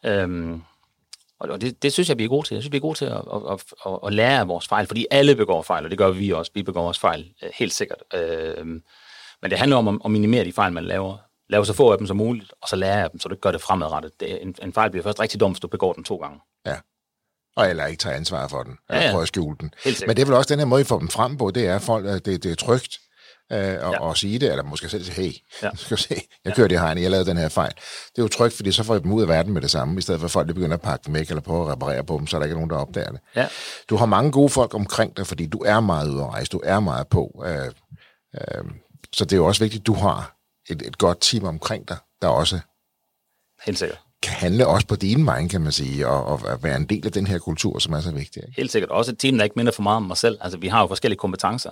[0.05, 0.63] Øhm,
[1.51, 2.55] og det, det synes jeg, vi er gode til.
[2.55, 5.07] Jeg synes, vi er gode til at, at, at, at lære af vores fejl, fordi
[5.11, 6.51] alle begår fejl, og det gør vi også.
[6.55, 8.03] Vi begår vores fejl, øh, helt sikkert.
[8.15, 8.83] Øhm,
[9.43, 11.17] men det handler om at, minimere de fejl, man laver.
[11.49, 13.51] Lave så få af dem som muligt, og så lære af dem, så du gør
[13.51, 14.21] det fremadrettet.
[14.21, 16.41] Det, en, en fejl bliver først rigtig dum, hvis du begår den to gange.
[16.67, 16.77] Ja.
[17.57, 19.13] Og eller ikke tager ansvar for den, eller ja, ja.
[19.13, 19.75] prøver at skjule den.
[20.07, 21.79] Men det er vel også den her måde, I får dem frem på, det er,
[21.79, 22.99] folk, at det, det er trygt
[23.53, 24.01] øh, og, ja.
[24.01, 25.33] og sige det, eller måske selv sige, hey,
[25.63, 25.71] ja.
[25.85, 26.15] skal se,
[26.45, 27.73] jeg kører det her, jeg lavede den her fejl.
[27.75, 29.99] Det er jo trygt, fordi så får I dem ud af verden med det samme,
[29.99, 32.19] i stedet for at folk begynder at pakke dem væk, eller prøve at reparere på
[32.19, 33.21] dem, så er der ikke nogen, der opdager det.
[33.37, 33.49] Ja.
[33.91, 36.61] Du har mange gode folk omkring dig, fordi du er meget ude at rejse, du
[36.65, 37.45] er meget på.
[37.47, 37.67] Øh,
[38.35, 38.65] øh,
[39.13, 40.37] så det er jo også vigtigt, at du har
[40.71, 42.61] et, et godt team omkring dig, der også
[43.67, 46.85] Helt sikkert kan handle også på din vej, kan man sige, og, og være en
[46.85, 48.43] del af den her kultur, som er så vigtig.
[48.43, 48.57] Ikke?
[48.57, 48.91] Helt sikkert.
[48.91, 50.39] Også et team, der ikke minder for meget om mig selv.
[50.41, 51.71] Altså, vi har jo forskellige kompetencer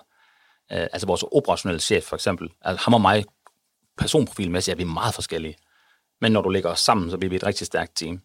[0.73, 2.51] øh, altså vores operationelle chef, for eksempel.
[2.63, 3.25] Altså, ham og mig,
[3.99, 5.57] personprofilmæssigt, er vi meget forskellige.
[6.21, 8.21] Men når du lægger os sammen, så bliver vi et rigtig stærkt team.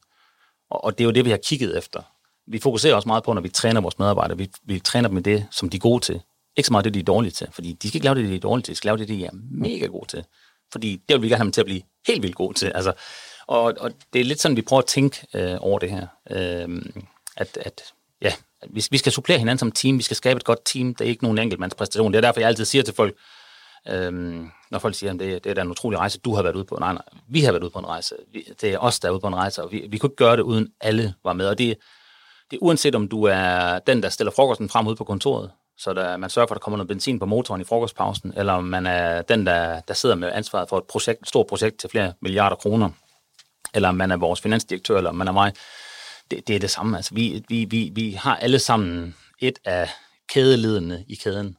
[0.70, 2.02] Og, og det er jo det, vi har kigget efter.
[2.48, 5.22] Vi fokuserer også meget på, når vi træner vores medarbejdere, vi, vi træner dem i
[5.22, 6.22] det, som de er gode til.
[6.58, 8.36] Ikke så meget det, de er dårlige til, fordi de skal ikke lave det, de
[8.36, 10.26] er dårlige til, de skal lave det, de er mega gode til.
[10.72, 12.72] Fordi det vil vi gerne have dem til at blive helt vildt gode til.
[12.76, 12.94] Altså,
[13.48, 16.08] og, og det er lidt sådan, vi prøver at tænke øh, over det her.
[16.30, 16.82] Øh,
[17.38, 17.82] at, at
[18.22, 18.34] ja,
[18.70, 21.10] vi, vi skal supplere hinanden som team, vi skal skabe et godt team, det er
[21.10, 22.12] ikke nogen enkeltmandspræstation.
[22.12, 23.16] Det er derfor, jeg altid siger til folk,
[23.88, 26.56] øhm, når folk siger, at det, det er da en utrolig rejse, du har været
[26.56, 26.78] ude på.
[26.80, 28.16] Nej, nej, vi har været ude på en rejse.
[28.34, 30.16] Vi, det er os, der er ude på en rejse, og vi, vi kunne ikke
[30.16, 31.48] gøre det, uden alle var med.
[31.48, 31.78] Og det,
[32.52, 35.94] det er uanset om du er den, der stiller frokosten frem ude på kontoret, så
[35.94, 38.64] der, man sørger for, at der kommer noget benzin på motoren i frokostpausen, eller om
[38.64, 41.90] man er den, der, der sidder med ansvaret for et, projekt, et stort projekt til
[41.90, 42.90] flere milliarder kroner,
[43.74, 45.54] eller om man er vores finansdirektør, eller om man er mig.
[46.32, 46.98] Det, det er det samme.
[46.98, 49.90] Altså, vi, vi, vi, vi har alle sammen et af
[50.30, 51.58] kædeledene i kæden,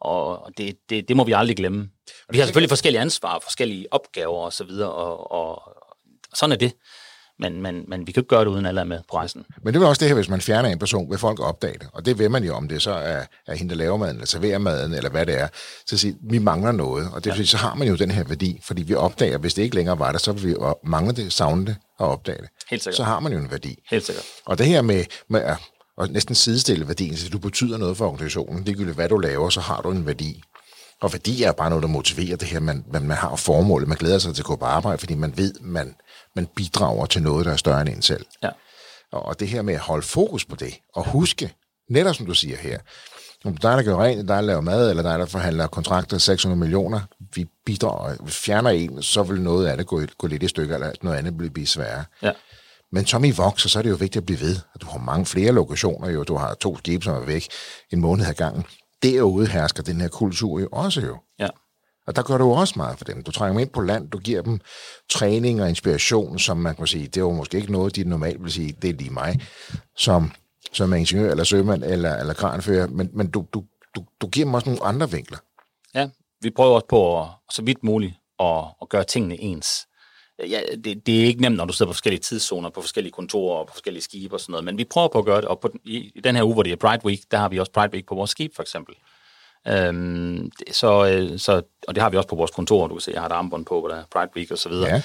[0.00, 1.90] og det, det, det må vi aldrig glemme.
[2.30, 5.74] Vi har selvfølgelig forskellige ansvar, forskellige opgaver osv., og, og, og
[6.34, 6.72] sådan er det.
[7.38, 9.44] Men, men, men vi kan ikke gøre det, uden alle er med på rejsen.
[9.62, 11.88] Men det er også det her, hvis man fjerner en person, vil folk opdage det.
[11.92, 14.26] Og det vil man jo, om det så er, er hende, der laver maden, eller
[14.26, 15.48] serverer maden, eller hvad det er.
[15.86, 17.44] Så sige, vi mangler noget, og det, ja.
[17.44, 20.12] så har man jo den her værdi, fordi vi opdager, hvis det ikke længere var
[20.12, 22.48] der, så vil vi mangle det, savne det og opdage det.
[22.70, 22.96] Helt sikkert.
[22.96, 23.76] Så har man jo en værdi.
[23.90, 24.24] Helt sikkert.
[24.44, 25.56] Og det her med, med at
[25.96, 28.66] og næsten sidestille værdien, så du betyder noget for organisationen.
[28.66, 30.42] Det er hvad du laver, så har du en værdi.
[31.02, 33.98] Og værdi er bare noget, der motiverer det her, man, man, man har formålet, man
[33.98, 35.94] glæder sig til at gå på arbejde, fordi man ved, man,
[36.36, 38.26] man bidrager til noget, der er større end en selv.
[38.42, 38.50] Ja.
[39.12, 41.54] Og det her med at holde fokus på det, og huske,
[41.90, 42.78] netop som du siger her,
[43.44, 45.66] om der er der gør rent, er der laver mad, eller der er der forhandler
[45.66, 47.00] kontrakter 600 millioner,
[47.34, 50.74] vi bidrager, vi fjerner en, så vil noget af det gå, gå lidt i stykker,
[50.74, 52.04] eller noget andet bliver, blive sværere.
[52.22, 52.32] Ja.
[52.92, 54.56] Men som I vokser, så er det jo vigtigt at blive ved.
[54.80, 56.22] Du har mange flere lokationer jo.
[56.22, 57.48] Du har to skibe, som er væk
[57.90, 58.64] en måned ad gangen.
[59.06, 61.16] Derude hersker den her kultur jo også jo.
[61.38, 61.48] Ja.
[62.06, 63.22] Og der gør du også meget for dem.
[63.22, 64.60] Du trænger dem ind på land, du giver dem
[65.10, 68.52] træning og inspiration, som man kan sige, det var måske ikke noget, de normalt vil
[68.52, 69.40] sige, det er lige mig,
[69.96, 70.32] som,
[70.72, 74.46] som er ingeniør eller sømand eller, eller kranfører, men, men du, du, du, du giver
[74.46, 75.38] dem også nogle andre vinkler.
[75.94, 76.08] Ja,
[76.40, 79.85] vi prøver også på at, så vidt muligt at, at gøre tingene ens.
[80.38, 83.58] Ja, det, det er ikke nemt, når du sidder på forskellige tidszoner, på forskellige kontorer
[83.58, 85.60] og på forskellige skibe og sådan noget, men vi prøver på at gøre det, og
[85.60, 87.72] på, i, i den her uge, hvor det er Pride Week, der har vi også
[87.72, 88.94] Pride Week på vores skib, for eksempel.
[89.68, 93.10] Øhm, så, øh, så, og det har vi også på vores kontor, du kan se,
[93.10, 95.02] jeg har et armbånd på, hvor der er Pride Week og så videre.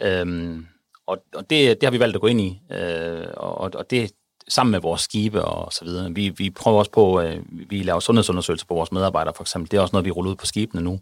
[0.00, 0.20] Ja.
[0.20, 0.66] Øhm,
[1.06, 4.12] og og det, det har vi valgt at gå ind i, øh, og, og det
[4.48, 6.14] sammen med vores skibe og så videre.
[6.14, 9.70] Vi, vi prøver også på, øh, vi laver sundhedsundersøgelser på vores medarbejdere, for eksempel.
[9.70, 11.00] Det er også noget, vi ruller ud på skibene nu.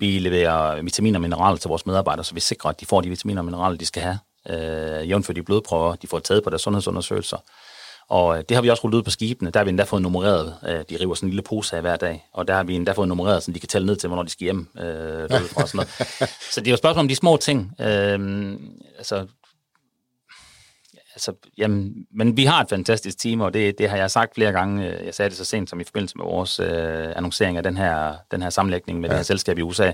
[0.00, 3.08] Vi leverer vitaminer og mineraler til vores medarbejdere, så vi sikrer, at de får de
[3.08, 4.18] vitaminer og mineraler, de skal have.
[4.48, 7.36] Øh, jævnfør de blodprøver, de får taget på deres sundhedsundersøgelser.
[8.08, 9.50] Og øh, det har vi også rullet ud på skibene.
[9.50, 10.54] Der har vi endda fået nummereret.
[10.68, 12.24] Øh, de river sådan en lille pose af hver dag.
[12.32, 14.30] Og der har vi endda fået nummereret, så de kan tælle ned til, hvornår de
[14.30, 14.68] skal hjem.
[14.78, 15.88] Øh, fra, sådan noget.
[16.52, 17.74] så det er jo et spørgsmål om de små ting.
[17.80, 18.52] Øh,
[18.98, 19.26] altså,
[21.28, 24.52] altså, jamen, men vi har et fantastisk team, og det, det har jeg sagt flere
[24.52, 25.04] gange.
[25.04, 28.16] Jeg sagde det så sent som i forbindelse med vores øh, annoncering af den her,
[28.30, 29.12] den her sammenlægning med ja.
[29.12, 29.92] det her selskab i USA.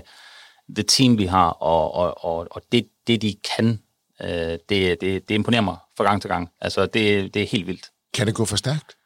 [0.75, 3.79] Det team, vi har, og, og, og, og det, det, de kan,
[4.21, 6.49] øh, det, det, det imponerer mig fra gang til gang.
[6.61, 7.89] Altså, det, det er helt vildt.
[8.13, 8.97] Kan det gå for stærkt?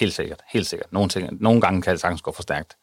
[0.00, 0.92] Helt sikkert, helt sikkert.
[0.92, 2.76] Nogle, ting, nogle gange kan det sagtens gå for stærkt.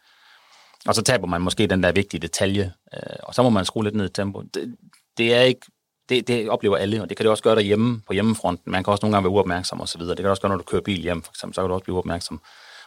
[0.88, 3.84] Og så taber man måske den der vigtige detalje, øh, og så må man skrue
[3.84, 4.42] lidt ned i tempo.
[4.42, 4.76] Det,
[5.18, 5.62] det er ikke
[6.10, 8.72] det, det oplever alle, og det kan det også gøre derhjemme på hjemmefronten.
[8.72, 10.12] Man kan også nogle gange være uopmærksom og så videre.
[10.12, 11.74] Det kan det også gøre, når du kører bil hjem, for eksempel, så kan du
[11.74, 12.42] også blive uopmærksom.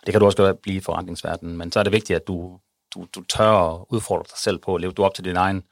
[0.07, 2.59] Det kan du også gøre blive i forretningsverdenen, men så er det vigtigt, at du,
[2.95, 5.63] du, du tør at udfordre dig selv på at leve du op til dine egne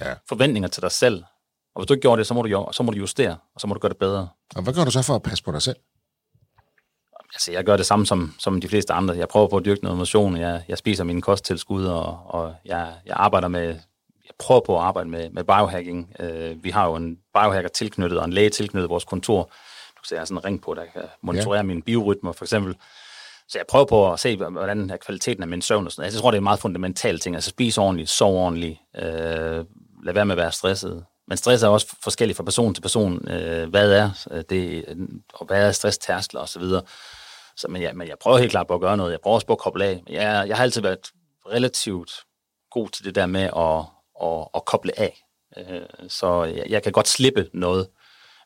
[0.00, 0.14] ja.
[0.28, 1.24] forventninger til dig selv.
[1.74, 3.66] Og hvis du ikke gjorde det, så må, du, så må du justere, og så
[3.66, 4.28] må du gøre det bedre.
[4.56, 5.76] Og hvad gør du så for at passe på dig selv?
[7.34, 9.16] Altså, jeg gør det samme som, som de fleste andre.
[9.16, 10.36] Jeg prøver på at dyrke noget motion.
[10.36, 13.78] Jeg, jeg spiser mine kosttilskud, og, og jeg, jeg arbejder med
[14.28, 16.14] jeg prøver på at arbejde med, med biohacking.
[16.20, 19.42] Uh, vi har jo en biohacker tilknyttet og en læge tilknyttet vores kontor.
[19.42, 21.62] Du kan se, jeg har sådan en ring på, der kan monitorere ja.
[21.62, 22.76] mine biorytmer, for eksempel.
[23.48, 26.14] Så jeg prøver på at se, hvordan er kvaliteten af min søvn og sådan noget.
[26.14, 27.34] Jeg tror, det er en meget fundamental ting.
[27.34, 29.04] Altså spise ordentligt, sove ordentligt, uh,
[30.04, 31.04] lad være med at være stresset.
[31.28, 33.12] Men stress er også forskelligt fra person til person.
[33.12, 34.10] Uh, hvad er
[34.50, 34.84] det,
[35.34, 36.62] og hvad er stresstærskler osv.
[36.62, 36.82] Så,
[37.56, 39.12] så men, ja, men jeg prøver helt klart på at gøre noget.
[39.12, 40.02] Jeg prøver også på at koble af.
[40.08, 41.10] Jeg, jeg har altid været
[41.52, 42.12] relativt
[42.70, 45.24] god til det der med at, at, at koble af.
[45.56, 47.88] Øh, så jeg, jeg kan godt slippe noget,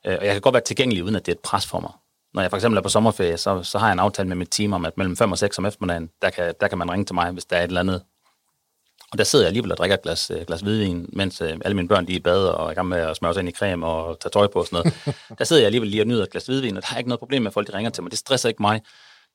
[0.07, 1.93] øh, og jeg kan godt være tilgængelig, uden at det er et pres for mig.
[2.35, 4.49] Når jeg for eksempel er på sommerferie, så, så har jeg en aftale med mit
[4.51, 7.05] team om, at mellem 5 og 6 om eftermiddagen, der kan, der kan man ringe
[7.05, 8.03] til mig, hvis der er et eller andet.
[9.13, 11.89] Og der sidder jeg alligevel og drikker et glas, øh, glas hvidvin, mens alle mine
[11.89, 13.53] børn de er i bad og er i gang med at smøre sig ind i
[13.53, 15.17] creme og tage tøj på og sådan noget.
[15.39, 17.19] Der sidder jeg alligevel lige og nyder et glas hvidvin, og der er ikke noget
[17.19, 18.11] problem med, at folk de ringer til mig.
[18.11, 18.81] Det stresser ikke mig.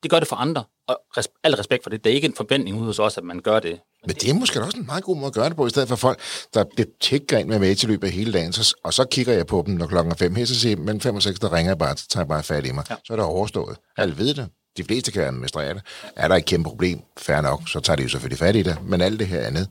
[0.04, 2.04] Det gør det for andre, og res- al respekt for det.
[2.04, 3.80] Det er ikke en forventning hos os, at man gør det.
[4.08, 5.90] Men det er måske også en meget god måde at gøre det på, i stedet
[5.90, 6.20] for folk,
[6.54, 6.64] der
[7.02, 9.64] tækker ind med med til løbet af hele dagen, så, og så kigger jeg på
[9.66, 11.70] dem, når klokken er fem her, så siger jeg, men fem og seks, der ringer
[11.70, 12.86] jeg bare, så tager jeg bare fat i mig.
[12.90, 12.96] Ja.
[13.06, 13.78] Så er det overstået.
[13.98, 14.50] Alle ved det.
[14.78, 15.82] De fleste kan administrere det.
[16.16, 18.78] Er der et kæmpe problem, fair nok, så tager de jo selvfølgelig fat i det,
[18.84, 19.70] men alt det her andet.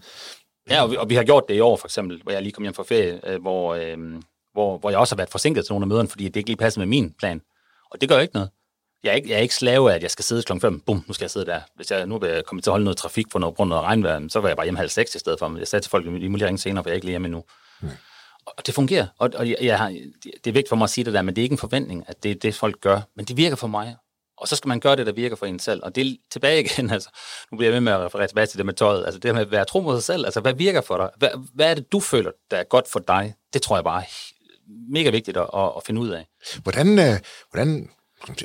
[0.70, 2.52] Ja, og vi, og vi har gjort det i år, for eksempel, hvor jeg lige
[2.52, 3.98] kom hjem fra ferie, øh, hvor, øh,
[4.52, 6.56] hvor, hvor jeg også har været forsinket til nogle af møderne, fordi det ikke lige
[6.56, 7.40] passer med min plan.
[7.90, 8.50] Og det gør ikke noget
[9.06, 10.80] jeg er, ikke, jeg er ikke slave af, at jeg skal sidde klokken 5.
[10.80, 11.60] Bum, nu skal jeg sidde der.
[11.76, 14.28] Hvis jeg nu vil komme til at holde noget trafik på noget grund af regnvejr,
[14.28, 15.58] så var jeg bare hjemme halv seks i stedet for.
[15.58, 17.12] Jeg sagde til folk, at I må lige ringe senere, for jeg er ikke lige
[17.12, 17.44] hjemme endnu.
[17.80, 17.88] Mm.
[18.46, 19.06] Og det fungerer.
[19.18, 19.88] Og, og jeg, jeg har,
[20.24, 22.04] det er vigtigt for mig at sige det der, men det er ikke en forventning,
[22.08, 23.00] at det er det, folk gør.
[23.16, 23.96] Men det virker for mig.
[24.38, 25.80] Og så skal man gøre det, der virker for en selv.
[25.82, 27.08] Og det er tilbage igen, altså,
[27.52, 29.04] nu bliver jeg ved med at referere tilbage til det med tøjet.
[29.04, 30.24] Altså det med at være tro mod sig selv.
[30.24, 31.10] Altså, hvad virker for dig?
[31.16, 33.34] Hvad, hvad er det, du føler, der er godt for dig?
[33.52, 34.06] Det tror jeg bare er
[34.92, 36.26] mega vigtigt at, at, at finde ud af.
[36.62, 37.18] Hvordan, øh,
[37.50, 37.90] hvordan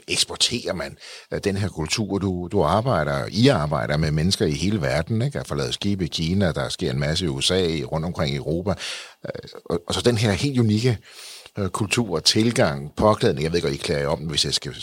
[0.08, 0.98] eksporterer man
[1.34, 2.18] øh, den her kultur.
[2.18, 5.38] Du, du arbejder, I arbejder med mennesker i hele verden, ikke?
[5.38, 8.38] Jeg har lavet skibe i Kina, der sker en masse i USA, rundt omkring i
[8.38, 8.70] Europa.
[9.26, 10.98] Øh, og, og så den her helt unikke
[11.58, 13.44] øh, kultur, tilgang, påklædning.
[13.44, 14.76] Jeg ved godt, I klæder om, hvis jeg skal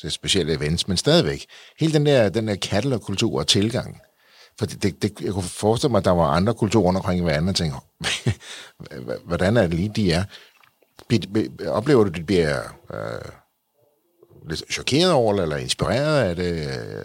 [0.00, 1.46] til specielle events, men stadigvæk.
[1.80, 4.00] Hele den der, den der kattelkultur og tilgang.
[4.58, 7.20] For det, det, det, jeg kunne forestille mig, at der var andre kulturer rundt omkring
[7.20, 7.78] i verden, og tænkte,
[9.28, 10.24] hvordan er det lige, de er?
[11.68, 12.60] Oplever du, det bliver
[12.94, 13.32] øh,
[14.48, 17.04] lidt chokeret over det, eller inspireret af det, øh,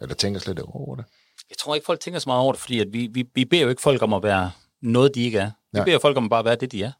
[0.00, 1.04] eller tænker slet over det?
[1.50, 3.62] Jeg tror ikke, folk tænker så meget over det, fordi at vi, vi, vi beder
[3.62, 4.50] jo ikke folk om at være
[4.82, 5.50] noget, de ikke er.
[5.72, 5.84] Vi ja.
[5.84, 6.92] beder folk om at bare være det, de er.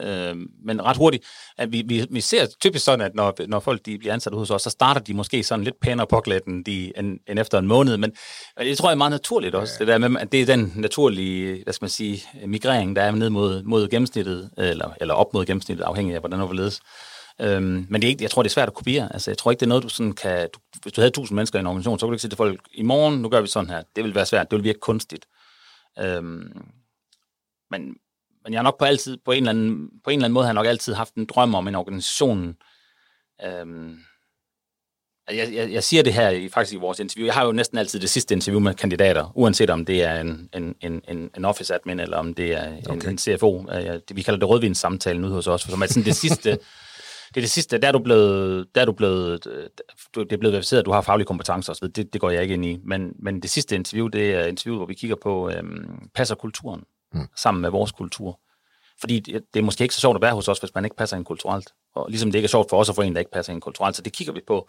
[0.00, 1.24] Øh, men ret hurtigt,
[1.58, 4.50] at vi, vi, vi ser typisk sådan, at når, når folk de bliver ansat hos
[4.50, 7.66] os, så starter de måske sådan lidt pænere påklædt end, de, end, end efter en
[7.66, 8.12] måned, men
[8.58, 9.84] det tror jeg er meget naturligt også, ja.
[9.84, 13.10] det der med, at det er den naturlige, hvad skal man sige, migrering, der er
[13.10, 16.80] ned mod, mod gennemsnittet, eller, eller op mod gennemsnittet, afhængig af, hvordan overledes.
[17.40, 19.12] Øhm, men det er ikke, jeg tror, det er svært at kopiere.
[19.12, 20.48] Altså, jeg tror ikke, det er noget, du sådan kan...
[20.54, 22.36] Du, hvis du havde 1000 mennesker i en organisation, så kunne du ikke sige til
[22.36, 23.82] folk, i morgen, nu gør vi sådan her.
[23.96, 24.50] Det vil være svært.
[24.50, 25.26] Det vil virke kunstigt.
[25.98, 26.62] Øhm,
[27.70, 27.96] men,
[28.44, 30.44] men jeg har nok på, altid, på, en eller anden, på en eller anden måde
[30.44, 32.56] har jeg nok altid haft en drøm om en organisation.
[33.44, 33.98] Øhm,
[35.30, 37.26] jeg, jeg, jeg siger det her i, faktisk i vores interview.
[37.26, 40.48] Jeg har jo næsten altid det sidste interview med kandidater, uanset om det er en,
[40.54, 43.08] en, en, en office admin, eller om det er en, okay.
[43.08, 43.66] en CFO.
[44.12, 46.58] Vi kalder det rødvinssamtalen ude hos os, for som er sådan det sidste,
[47.34, 49.44] det er det sidste, der er du blevet, der er du blevet,
[50.14, 51.88] det er blevet verificeret, at du har faglige kompetencer osv.
[51.88, 52.78] Det, det går jeg ikke ind i.
[52.84, 56.84] Men, men det sidste interview, det er interview, hvor vi kigger på, øhm, passer kulturen
[57.14, 57.26] mm.
[57.36, 58.40] sammen med vores kultur.
[59.00, 60.96] Fordi det, det er måske ikke så sjovt at være hos os, hvis man ikke
[60.96, 61.72] passer ind kulturelt.
[61.94, 63.60] Og ligesom det ikke er sjovt for os at få en, der ikke passer ind
[63.60, 63.96] kulturelt.
[63.96, 64.68] Så det kigger vi på.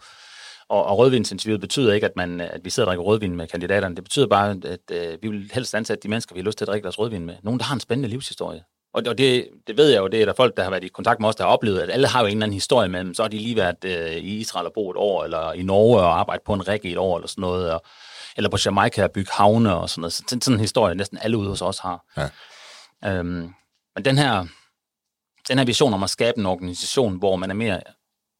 [0.68, 3.96] Og, og rødvinsinterviewet betyder ikke, at, man, at vi sidder og drikker rødvin med kandidaterne.
[3.96, 6.64] Det betyder bare, at, at vi vil helst ansætte de mennesker, vi har lyst til
[6.64, 7.36] at drikke deres rødvin med.
[7.42, 8.64] Nogen, der har en spændende livshistorie.
[8.96, 10.88] Og, og det, det ved jeg jo, det er der folk, der har været i
[10.88, 13.00] kontakt med os, der har oplevet, at alle har jo en eller anden historie med
[13.00, 13.14] dem.
[13.14, 15.98] Så har de lige været øh, i Israel og boet et år, eller i Norge
[15.98, 17.72] og arbejdet på en ræk i et år, eller sådan noget.
[17.72, 17.82] Og,
[18.36, 20.12] eller på Jamaica og bygge havne og sådan noget.
[20.12, 22.04] Så, sådan en historie næsten alle ude hos os har.
[22.16, 23.18] Ja.
[23.18, 23.50] Øhm,
[23.94, 24.46] men den her,
[25.48, 27.80] den her vision om at skabe en organisation, hvor man er mere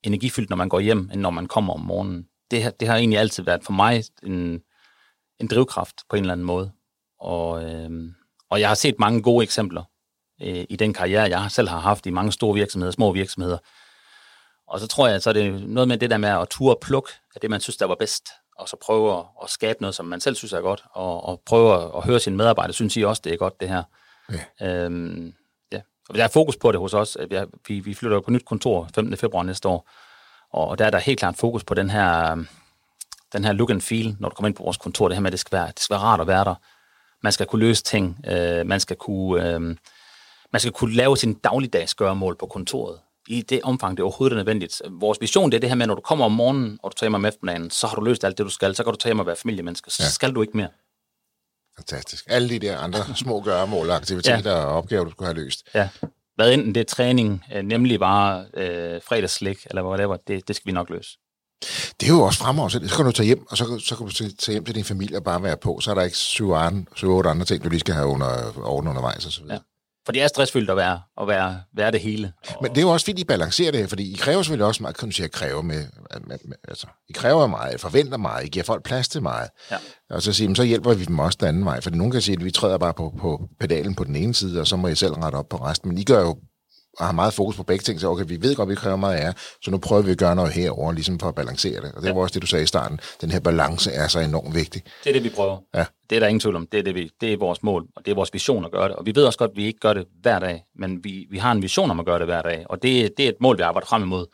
[0.02, 3.18] energifyldt, når man går hjem, end når man kommer om morgenen, det, det har egentlig
[3.18, 4.60] altid været for mig en,
[5.40, 6.72] en drivkraft på en eller anden måde.
[7.20, 8.14] Og, øhm,
[8.50, 9.82] og jeg har set mange gode eksempler
[10.42, 13.58] øh, i den karriere, jeg selv har haft i mange store virksomheder, små virksomheder.
[14.68, 17.10] Og så tror jeg, så er det noget med det der med at ture pluk
[17.34, 18.28] af det, man synes, der var bedst,
[18.58, 21.42] og så prøve at, at skabe noget, som man selv synes er godt, og, og
[21.46, 23.82] prøve at, at høre sine medarbejdere, synes I også, det er godt, det her.
[24.60, 24.84] Ja.
[24.84, 25.34] Øhm,
[25.72, 25.80] ja.
[26.08, 27.16] Og der er fokus på det hos os.
[27.30, 29.16] Vi, vi, vi flytter på nyt kontor 15.
[29.16, 29.90] februar næste år,
[30.50, 32.36] og der er der helt klart fokus på den her,
[33.32, 35.28] den her look and feel, når du kommer ind på vores kontor, det her med,
[35.28, 36.54] at det skal være, det skal være rart at være der.
[37.22, 39.54] Man skal kunne løse ting, øh, man skal kunne...
[39.54, 39.76] Øh,
[40.56, 42.98] man skal kunne lave sin dagligdags gøremål på kontoret
[43.28, 44.82] i det omfang, det overhovedet er nødvendigt.
[44.90, 46.94] Vores vision det er det her med, at når du kommer om morgenen, og du
[46.94, 48.74] tager hjem om eftermiddagen, så har du løst alt det, du skal.
[48.74, 49.90] Så kan du tage hjem og være familiemenneske.
[49.90, 50.08] Så ja.
[50.08, 50.68] skal du ikke mere.
[51.76, 52.24] Fantastisk.
[52.28, 54.64] Alle de der andre små gøremål, aktiviteter ja.
[54.64, 55.62] og opgaver, du skulle have løst.
[55.74, 55.88] Ja.
[56.34, 60.66] Hvad enten det er træning, øh, nemlig bare øh, fredagsslik, eller whatever, det, det skal
[60.66, 61.10] vi nok løse.
[62.00, 64.12] Det er jo også fremover, så kan du tage hjem, og så, så kan du
[64.12, 65.80] tage hjem til din familie og bare være på.
[65.80, 66.50] Så er der ikke syv,
[67.04, 69.54] otte andre ting, du lige skal have under, orden undervejs videre.
[69.54, 69.58] Ja.
[70.06, 72.32] For det er stressfyldt at være, at være, være det hele.
[72.62, 74.96] Men det er jo også fint, I balancerer det, fordi I kræver selvfølgelig også meget,
[74.96, 75.84] kan du sige, at kræve med,
[76.26, 79.50] med, med, altså, I kræver meget, I forventer meget, I giver folk plads til meget.
[79.70, 79.76] Ja.
[80.10, 82.36] Og så siger så hjælper vi dem også den anden vej, for nogen kan sige,
[82.36, 84.94] at vi træder bare på, på pedalen på den ene side, og så må I
[84.94, 85.88] selv rette op på resten.
[85.88, 86.36] Men I gør jo
[86.98, 89.16] og har meget fokus på begge ting, så okay, vi ved godt, vi kræver meget
[89.16, 89.32] af jer,
[89.62, 91.92] så nu prøver vi at gøre noget herover ligesom for at balancere det.
[91.94, 92.14] Og det ja.
[92.14, 93.00] var også det, du sagde i starten.
[93.20, 94.82] Den her balance er så enormt vigtig.
[95.04, 95.58] Det er det, vi prøver.
[95.74, 95.84] Ja.
[96.10, 96.66] Det er der ingen tvivl om.
[96.72, 98.88] Det er, det, vi, det er vores mål, og det er vores vision at gøre
[98.88, 98.96] det.
[98.96, 101.38] Og vi ved også godt, at vi ikke gør det hver dag, men vi, vi
[101.38, 103.58] har en vision om at gøre det hver dag, og det, det er et mål,
[103.58, 104.26] vi arbejder frem imod.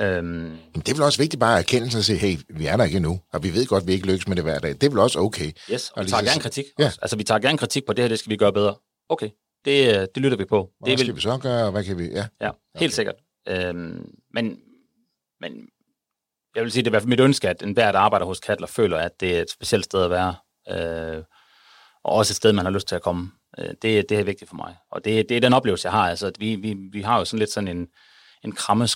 [0.00, 2.76] Øhm, det er vel også vigtigt bare at erkende sig og sige, hey, vi er
[2.76, 4.70] der ikke endnu, og vi ved godt, at vi ikke lykkes med det hver dag.
[4.70, 5.52] Det er vel også okay.
[5.72, 6.64] Yes, og, og vi tager gerne kritik.
[6.78, 6.90] Ja.
[7.02, 8.74] Altså, vi tager gerne kritik på det her, det skal vi gøre bedre.
[9.08, 9.28] Okay,
[9.66, 10.70] det, det lytter vi på.
[10.78, 11.16] Hvad det skal vil...
[11.16, 12.04] vi så gøre, og hvad kan vi...
[12.04, 12.88] Ja, ja helt okay.
[12.88, 13.14] sikkert.
[13.48, 14.58] Øhm, men,
[15.40, 15.68] men
[16.54, 18.40] jeg vil sige, det er i hvert fald mit ønske, at enhver, der arbejder hos
[18.40, 20.34] Katler, føler, at det er et specielt sted at være.
[20.70, 21.22] Øh,
[22.04, 23.30] og også et sted, man har lyst til at komme.
[23.58, 24.76] Øh, det, det er vigtigt for mig.
[24.90, 26.08] Og det, det er den oplevelse, jeg har.
[26.08, 27.88] Altså, at vi, vi, vi har jo sådan lidt sådan en,
[28.44, 28.88] en kramme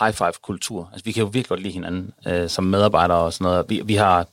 [0.00, 0.88] high five kultur.
[0.92, 3.64] Altså, vi kan jo virkelig godt lide hinanden øh, som medarbejdere og sådan noget.
[3.68, 4.26] Vi, vi har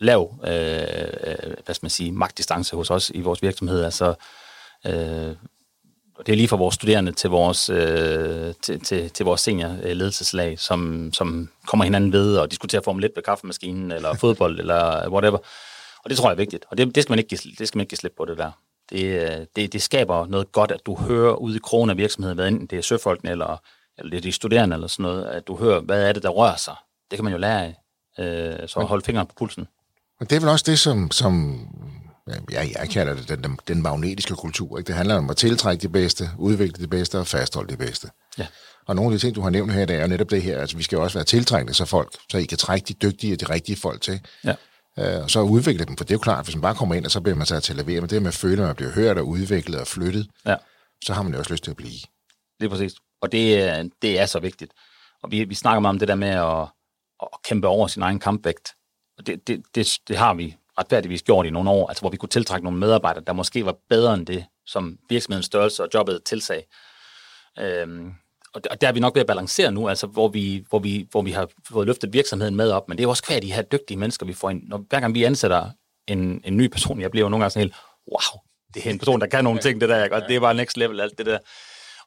[0.00, 3.84] lav, øh, øh, hvad skal man sige, magtdistance hos os i vores virksomhed.
[3.84, 4.14] Altså,
[4.86, 5.36] Øh,
[6.18, 9.94] og det er lige fra vores studerende til vores, øh, til, til, til vores senior
[9.94, 15.10] ledelseslag, som, som kommer hinanden ved og diskuterer Formel 1 ved kaffemaskinen, eller fodbold, eller
[15.10, 15.38] whatever.
[16.04, 16.64] Og det tror jeg er vigtigt.
[16.70, 18.38] Og det, det, skal, man ikke give, det skal man ikke give slip på, det
[18.38, 18.50] der.
[18.90, 22.48] Det, det, det skaber noget godt, at du hører ud i krogen af virksomheden, hvad
[22.48, 23.62] enten det er søfolkene, eller,
[23.98, 26.28] eller det er de studerende, eller sådan noget, at du hører, hvad er det, der
[26.28, 26.74] rører sig.
[27.10, 27.74] Det kan man jo lære af.
[28.18, 29.66] Øh, så hold fingeren på pulsen.
[30.20, 31.60] Men det er vel også det, som, som
[32.52, 34.78] ja, jeg kalder det den, den, den magnetiske kultur.
[34.78, 34.88] Ikke?
[34.88, 38.10] Det handler om at tiltrække det bedste, udvikle det bedste og fastholde det bedste.
[38.38, 38.46] Ja.
[38.86, 40.60] Og nogle af de ting, du har nævnt her, det er jo netop det her,
[40.60, 43.32] altså vi skal jo også være tiltrækkende så folk, så I kan trække de dygtige
[43.34, 44.20] og de rigtige folk til.
[44.44, 44.54] Ja.
[44.98, 47.04] Øh, og så udvikle dem, for det er jo klart, hvis man bare kommer ind,
[47.04, 48.76] og så bliver man sat til at levere, men det med at føle, at man
[48.76, 50.56] bliver hørt og udviklet og flyttet, Ja.
[51.04, 51.98] så har man jo også lyst til at blive.
[52.60, 52.92] Lige præcis.
[53.22, 54.72] Og det, er- det er så vigtigt.
[55.22, 56.68] Og vi, vi snakker meget om det der med at,
[57.22, 58.68] at kæmpe over sin egen kampvægt.
[59.18, 62.16] Og det, det, det, det har vi retfærdigvis gjort i nogle år, altså hvor vi
[62.16, 66.24] kunne tiltrække nogle medarbejdere, der måske var bedre end det, som virksomhedens størrelse og jobbet
[66.24, 66.66] tilsag.
[67.58, 68.12] Øhm,
[68.54, 70.78] og der, og der er vi nok ved at balancere nu, altså hvor vi, hvor
[70.78, 73.40] vi, hvor vi har fået løftet virksomheden med op, men det er jo også hver
[73.40, 74.62] de her dygtige mennesker, vi får ind.
[74.68, 75.70] Når, hver gang vi ansætter
[76.06, 77.74] en, en ny person, jeg bliver jo nogle gange sådan helt,
[78.12, 78.42] wow,
[78.74, 80.76] det er en person, der kan nogle ting, det der, og det er bare next
[80.76, 81.38] level, alt det der.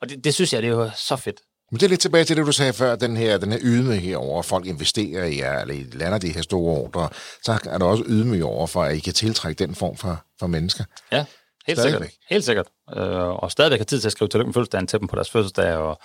[0.01, 1.41] Og det, det synes jeg, det er jo så fedt.
[1.71, 4.15] Men det er lidt tilbage til det, du sagde før, den her, den her ydmyghed
[4.15, 7.09] over, at folk investerer i jer, eller I lander de her store ordre,
[7.43, 10.47] så er der også ydmyg over for, at I kan tiltrække den form for, for
[10.47, 10.83] mennesker.
[11.11, 11.25] Ja,
[11.67, 12.09] helt Stadigvæk.
[12.09, 12.25] sikkert.
[12.29, 12.67] Helt sikkert.
[12.97, 15.29] Øh, og stadigvæk har tid til at skrive tillykke med fødselsdagen til dem på deres
[15.31, 15.99] fødselsdag og,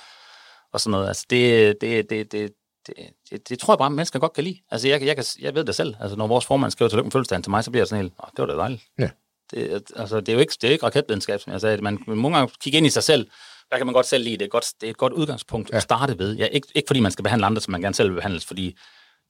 [0.73, 1.09] og sådan noget.
[1.09, 2.53] Altså, det, det, det, det,
[2.87, 2.97] det,
[3.31, 4.59] det, det tror jeg bare, mennesker godt kan lide.
[4.71, 5.95] Altså, jeg, jeg, kan, jeg ved det selv.
[6.01, 8.13] Altså, når vores formand skriver tillykke med fødselsdagen til mig, så bliver jeg sådan helt,
[8.23, 8.83] Åh, det var da dejligt.
[8.99, 9.09] Ja.
[9.51, 11.83] Det, altså, det er jo ikke, det er ikke raketvidenskab, som jeg sagde.
[11.83, 13.29] Man må nogle gange kigge ind i sig selv.
[13.75, 14.35] Hvad kan man godt selv lide?
[14.37, 15.77] Det er et godt, det er et godt udgangspunkt ja.
[15.77, 16.37] at starte ved.
[16.37, 18.77] Ja, ikke, ikke fordi man skal behandle andre, som man gerne selv vil behandles, fordi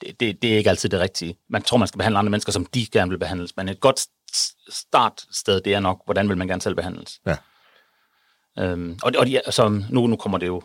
[0.00, 1.36] det, det, det er ikke altid det rigtige.
[1.48, 3.56] Man tror, man skal behandle andre mennesker, som de gerne vil behandles.
[3.56, 4.06] Men et godt
[4.68, 7.20] startsted, det er nok, hvordan vil man gerne selv behandles.
[7.26, 7.36] Ja.
[8.58, 10.62] Øhm, og og de, er- så nu, nu kommer det jo,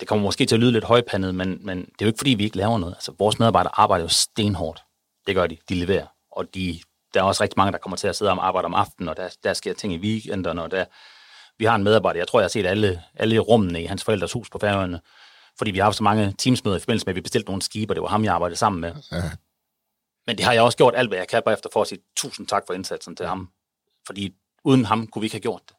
[0.00, 2.34] det kommer måske til at lyde lidt højpandet, men, men det er jo ikke fordi,
[2.34, 2.94] vi ikke laver noget.
[2.94, 4.82] Altså, vores medarbejdere arbejder jo stenhårdt.
[5.26, 5.56] Det gør de.
[5.68, 6.06] De leverer.
[6.32, 6.80] Og de,
[7.14, 9.16] der er også rigtig mange, der kommer til at sidde og arbejde om aftenen, og
[9.16, 10.84] der, der sker ting i weekenderne, og der,
[11.58, 14.32] vi har en medarbejder, jeg tror, jeg har set alle, alle rummene i hans forældres
[14.32, 15.00] hus på Færøerne,
[15.58, 17.90] fordi vi har haft så mange teamsmøder i forbindelse med, at vi bestilte nogle skibe,
[17.90, 18.94] og det var ham, jeg arbejdede sammen med.
[19.12, 19.22] Ja.
[20.26, 22.46] Men det har jeg også gjort alt, hvad jeg kan bagefter for at sige tusind
[22.46, 23.50] tak for indsatsen til ham.
[24.06, 24.34] Fordi
[24.64, 25.76] uden ham kunne vi ikke have gjort det.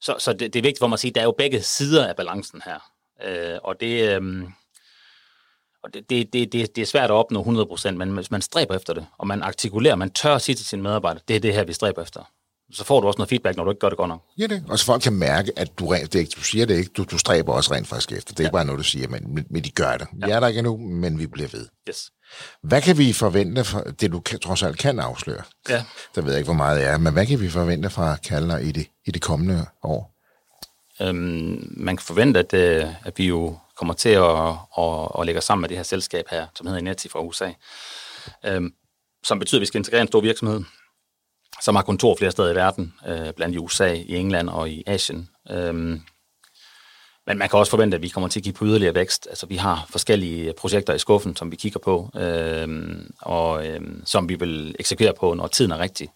[0.00, 1.62] Så, så det, det er vigtigt for mig at sige, at der er jo begge
[1.62, 2.78] sider af balancen her.
[3.22, 4.42] Øh, og det, øh,
[5.82, 8.94] og det, det, det, det er svært at opnå 100%, men hvis man stræber efter
[8.94, 11.64] det, og man artikulerer, man tør at sige til sine medarbejdere, det er det her,
[11.64, 12.24] vi stræber efter.
[12.72, 14.22] Så får du også noget feedback, når du ikke gør det godt nok.
[14.38, 14.64] Ja, det.
[14.68, 17.04] Og så folk kan mærke, at du, rent, det ikke, du siger det ikke, du,
[17.04, 18.34] du stræber også rent faktisk efter.
[18.34, 18.48] Det er ja.
[18.48, 20.06] ikke bare noget, du siger, men, men, de gør det.
[20.12, 21.68] Vi er der ikke endnu, men vi bliver ved.
[21.88, 22.10] Yes.
[22.62, 25.42] Hvad kan vi forvente for det, du kan, trods alt kan afsløre?
[25.68, 25.84] Ja.
[26.14, 28.58] Der ved jeg ikke, hvor meget det er, men hvad kan vi forvente fra Kaldner
[28.58, 30.12] i det, i det kommende år?
[31.00, 34.48] Øhm, man kan forvente, at, øh, at vi jo kommer til at,
[34.78, 37.50] at, at lægge os sammen med det her selskab her, som hedder Ineti fra USA,
[38.44, 38.72] øhm,
[39.24, 40.60] som betyder, at vi skal integrere en stor virksomhed,
[41.62, 44.82] som har kontor flere steder i verden, øh, blandt i USA, i England og i
[44.86, 45.28] Asien.
[45.50, 46.00] Øhm,
[47.26, 49.26] men man kan også forvente, at vi kommer til at give på yderligere vækst.
[49.30, 54.28] Altså, vi har forskellige projekter i skuffen, som vi kigger på, øhm, og øhm, som
[54.28, 56.08] vi vil eksekvere på, når tiden er rigtig.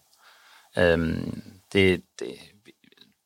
[0.77, 1.41] Øhm,
[1.73, 2.27] det, det,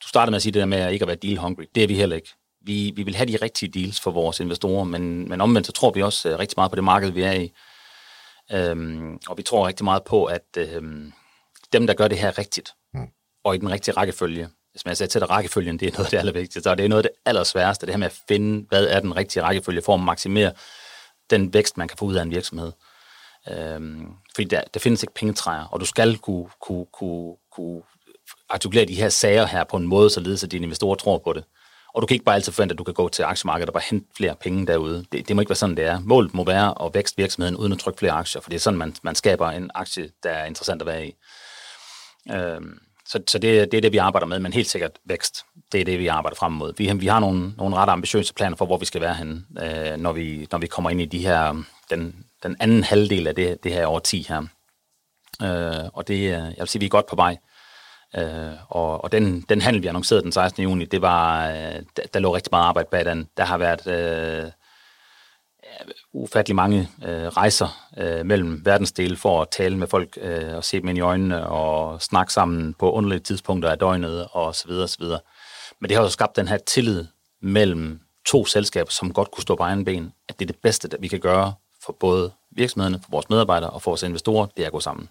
[0.03, 1.63] du startede med at sige det der med at ikke at være deal hungry.
[1.76, 2.34] Det er vi heller ikke.
[2.61, 5.91] Vi, vi vil have de rigtige deals for vores investorer, men, men omvendt så tror
[5.91, 7.51] vi også øh, rigtig meget på det marked, vi er i.
[8.51, 11.13] Øhm, og vi tror rigtig meget på, at øhm,
[11.74, 13.07] dem, der gør det her rigtigt, mm.
[13.43, 16.17] og i den rigtige rækkefølge, hvis man sagde til rækkefølgen, det er noget af det
[16.17, 18.99] allervigtigste, og det er noget af det allersværeste, det her med at finde, hvad er
[18.99, 20.51] den rigtige rækkefølge for at maksimere
[21.30, 22.72] den vækst, man kan få ud af en virksomhed.
[23.51, 27.82] Øhm, fordi der, der findes ikke pengetræer, og du skal kunne, kunne, kunne, kunne
[28.49, 31.43] artikulere de her sager her på en måde, således at dine investorer tror på det.
[31.93, 33.84] Og du kan ikke bare altid forvente, at du kan gå til aktiemarkedet og bare
[33.89, 35.05] hente flere penge derude.
[35.11, 35.99] Det, det må ikke være sådan, det er.
[35.99, 38.78] Målet må være at vækste virksomheden uden at trykke flere aktier, for det er sådan,
[38.78, 41.15] man, man skaber en aktie, der er interessant at være i.
[42.30, 45.45] Øhm, så så det, det er det, vi arbejder med, men helt sikkert vækst.
[45.72, 46.74] Det er det, vi arbejder frem mod.
[46.78, 49.97] Vi, vi har nogle, nogle ret ambitiøse planer for, hvor vi skal være henne, øh,
[49.97, 53.63] når, vi, når vi kommer ind i de her, den, den anden halvdel af det,
[53.63, 54.41] det her år 10 her.
[55.41, 57.38] Øh, og det, øh, jeg vil sige, vi er godt på vej.
[58.17, 60.63] Øh, og og den, den handel, vi annoncerede den 16.
[60.63, 61.55] juni, det var, øh,
[61.97, 63.28] der, der lå rigtig meget arbejde bag den.
[63.38, 64.51] Der har været øh,
[66.13, 70.80] ufattelig mange øh, rejser øh, mellem verdensdele for at tale med folk øh, og se
[70.80, 74.84] dem ind i øjnene og snakke sammen på underlige tidspunkter af døgnet og så videre,
[74.84, 75.19] og så videre.
[75.80, 77.05] Men det har jo skabt den her tillid
[77.41, 80.89] mellem to selskaber, som godt kunne stå på egen ben, at det er det bedste,
[80.99, 81.53] vi kan gøre
[81.86, 85.09] for både virksomhederne, for vores medarbejdere og for vores investorer, det er at gå sammen.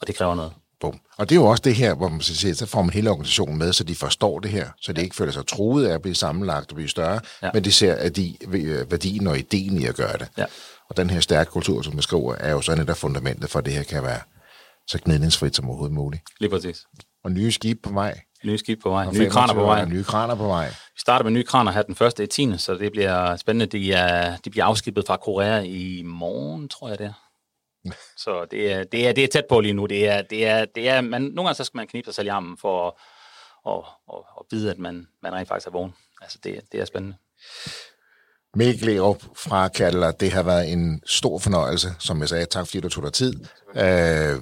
[0.00, 0.52] Og det kræver noget.
[0.80, 0.98] Bum.
[1.18, 3.58] Og det er jo også det her, hvor man siger, så får man hele organisationen
[3.58, 6.14] med, så de forstår det her, så de ikke føler sig truet af at blive
[6.14, 7.50] sammenlagt og blive større, Ja.
[7.54, 10.28] men de ser at de, øh, værdien og ideen i at gøre det.
[10.38, 10.44] Ja.
[10.90, 13.64] Og den her stærke kultur, som man skriver, er jo så netop fundamentet for, at
[13.64, 14.20] det her kan være
[14.88, 16.22] så gnidningsfrit som overhovedet muligt.
[16.40, 16.84] Lige præcis.
[17.24, 18.20] Og nye skib på vej.
[18.44, 19.06] Nye skib på vej.
[19.06, 19.84] Og Nye kraner 25 på vej.
[19.84, 20.68] Nye kraner på vej.
[20.68, 22.58] Vi starter med nye kraner her den første i 10.
[22.58, 23.66] Så det bliver spændende.
[23.66, 27.12] De, er, de bliver afskibet fra Korea i morgen, tror jeg det er.
[28.16, 29.86] Så det er, det er, det er tæt på lige nu.
[29.86, 32.26] Det er, det er, det er, man, nogle gange så skal man knibe sig selv
[32.26, 32.94] i armen for at,
[33.64, 35.94] og, og, at vide, at man, man rent faktisk er vågen.
[36.22, 37.16] Altså, det, det er spændende.
[38.54, 42.46] Mikkel op fra Kattler, det har været en stor fornøjelse, som jeg sagde.
[42.46, 43.34] Tak fordi du tog dig tid.
[43.76, 44.40] Øh,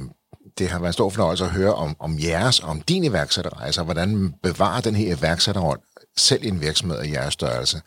[0.59, 3.85] det har været en stor fornøjelse at høre om, om jeres, om din iværksætterrejse, og
[3.85, 5.81] hvordan bevarer den her iværksætterånd
[6.19, 7.81] selv i en virksomhed af jeres størrelse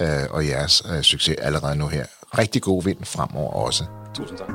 [0.00, 2.06] øh, og jeres øh, succes allerede nu her.
[2.38, 3.84] Rigtig god vind fremover også.
[4.14, 4.48] Tusind tak.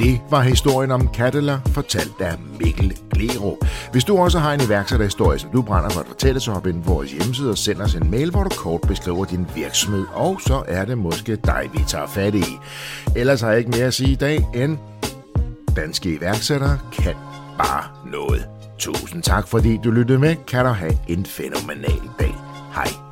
[0.00, 3.58] Det var historien om Cadillac, fortalt af Mikkel Glero.
[3.92, 6.84] Hvis du også har en iværksætterhistorie, som du brænder for at fortælle, så hop ind
[6.84, 10.40] på vores hjemmeside og send os en mail, hvor du kort beskriver din virksomhed, og
[10.46, 12.44] så er det måske dig, vi tager fat i.
[13.16, 14.78] Ellers har jeg ikke mere at sige i dag, end
[15.76, 17.14] danske iværksættere kan
[17.58, 18.59] bare noget.
[18.80, 20.36] Tusind tak, fordi du lyttede med.
[20.48, 22.34] Kan du have en fænomenal dag.
[22.74, 23.09] Hej.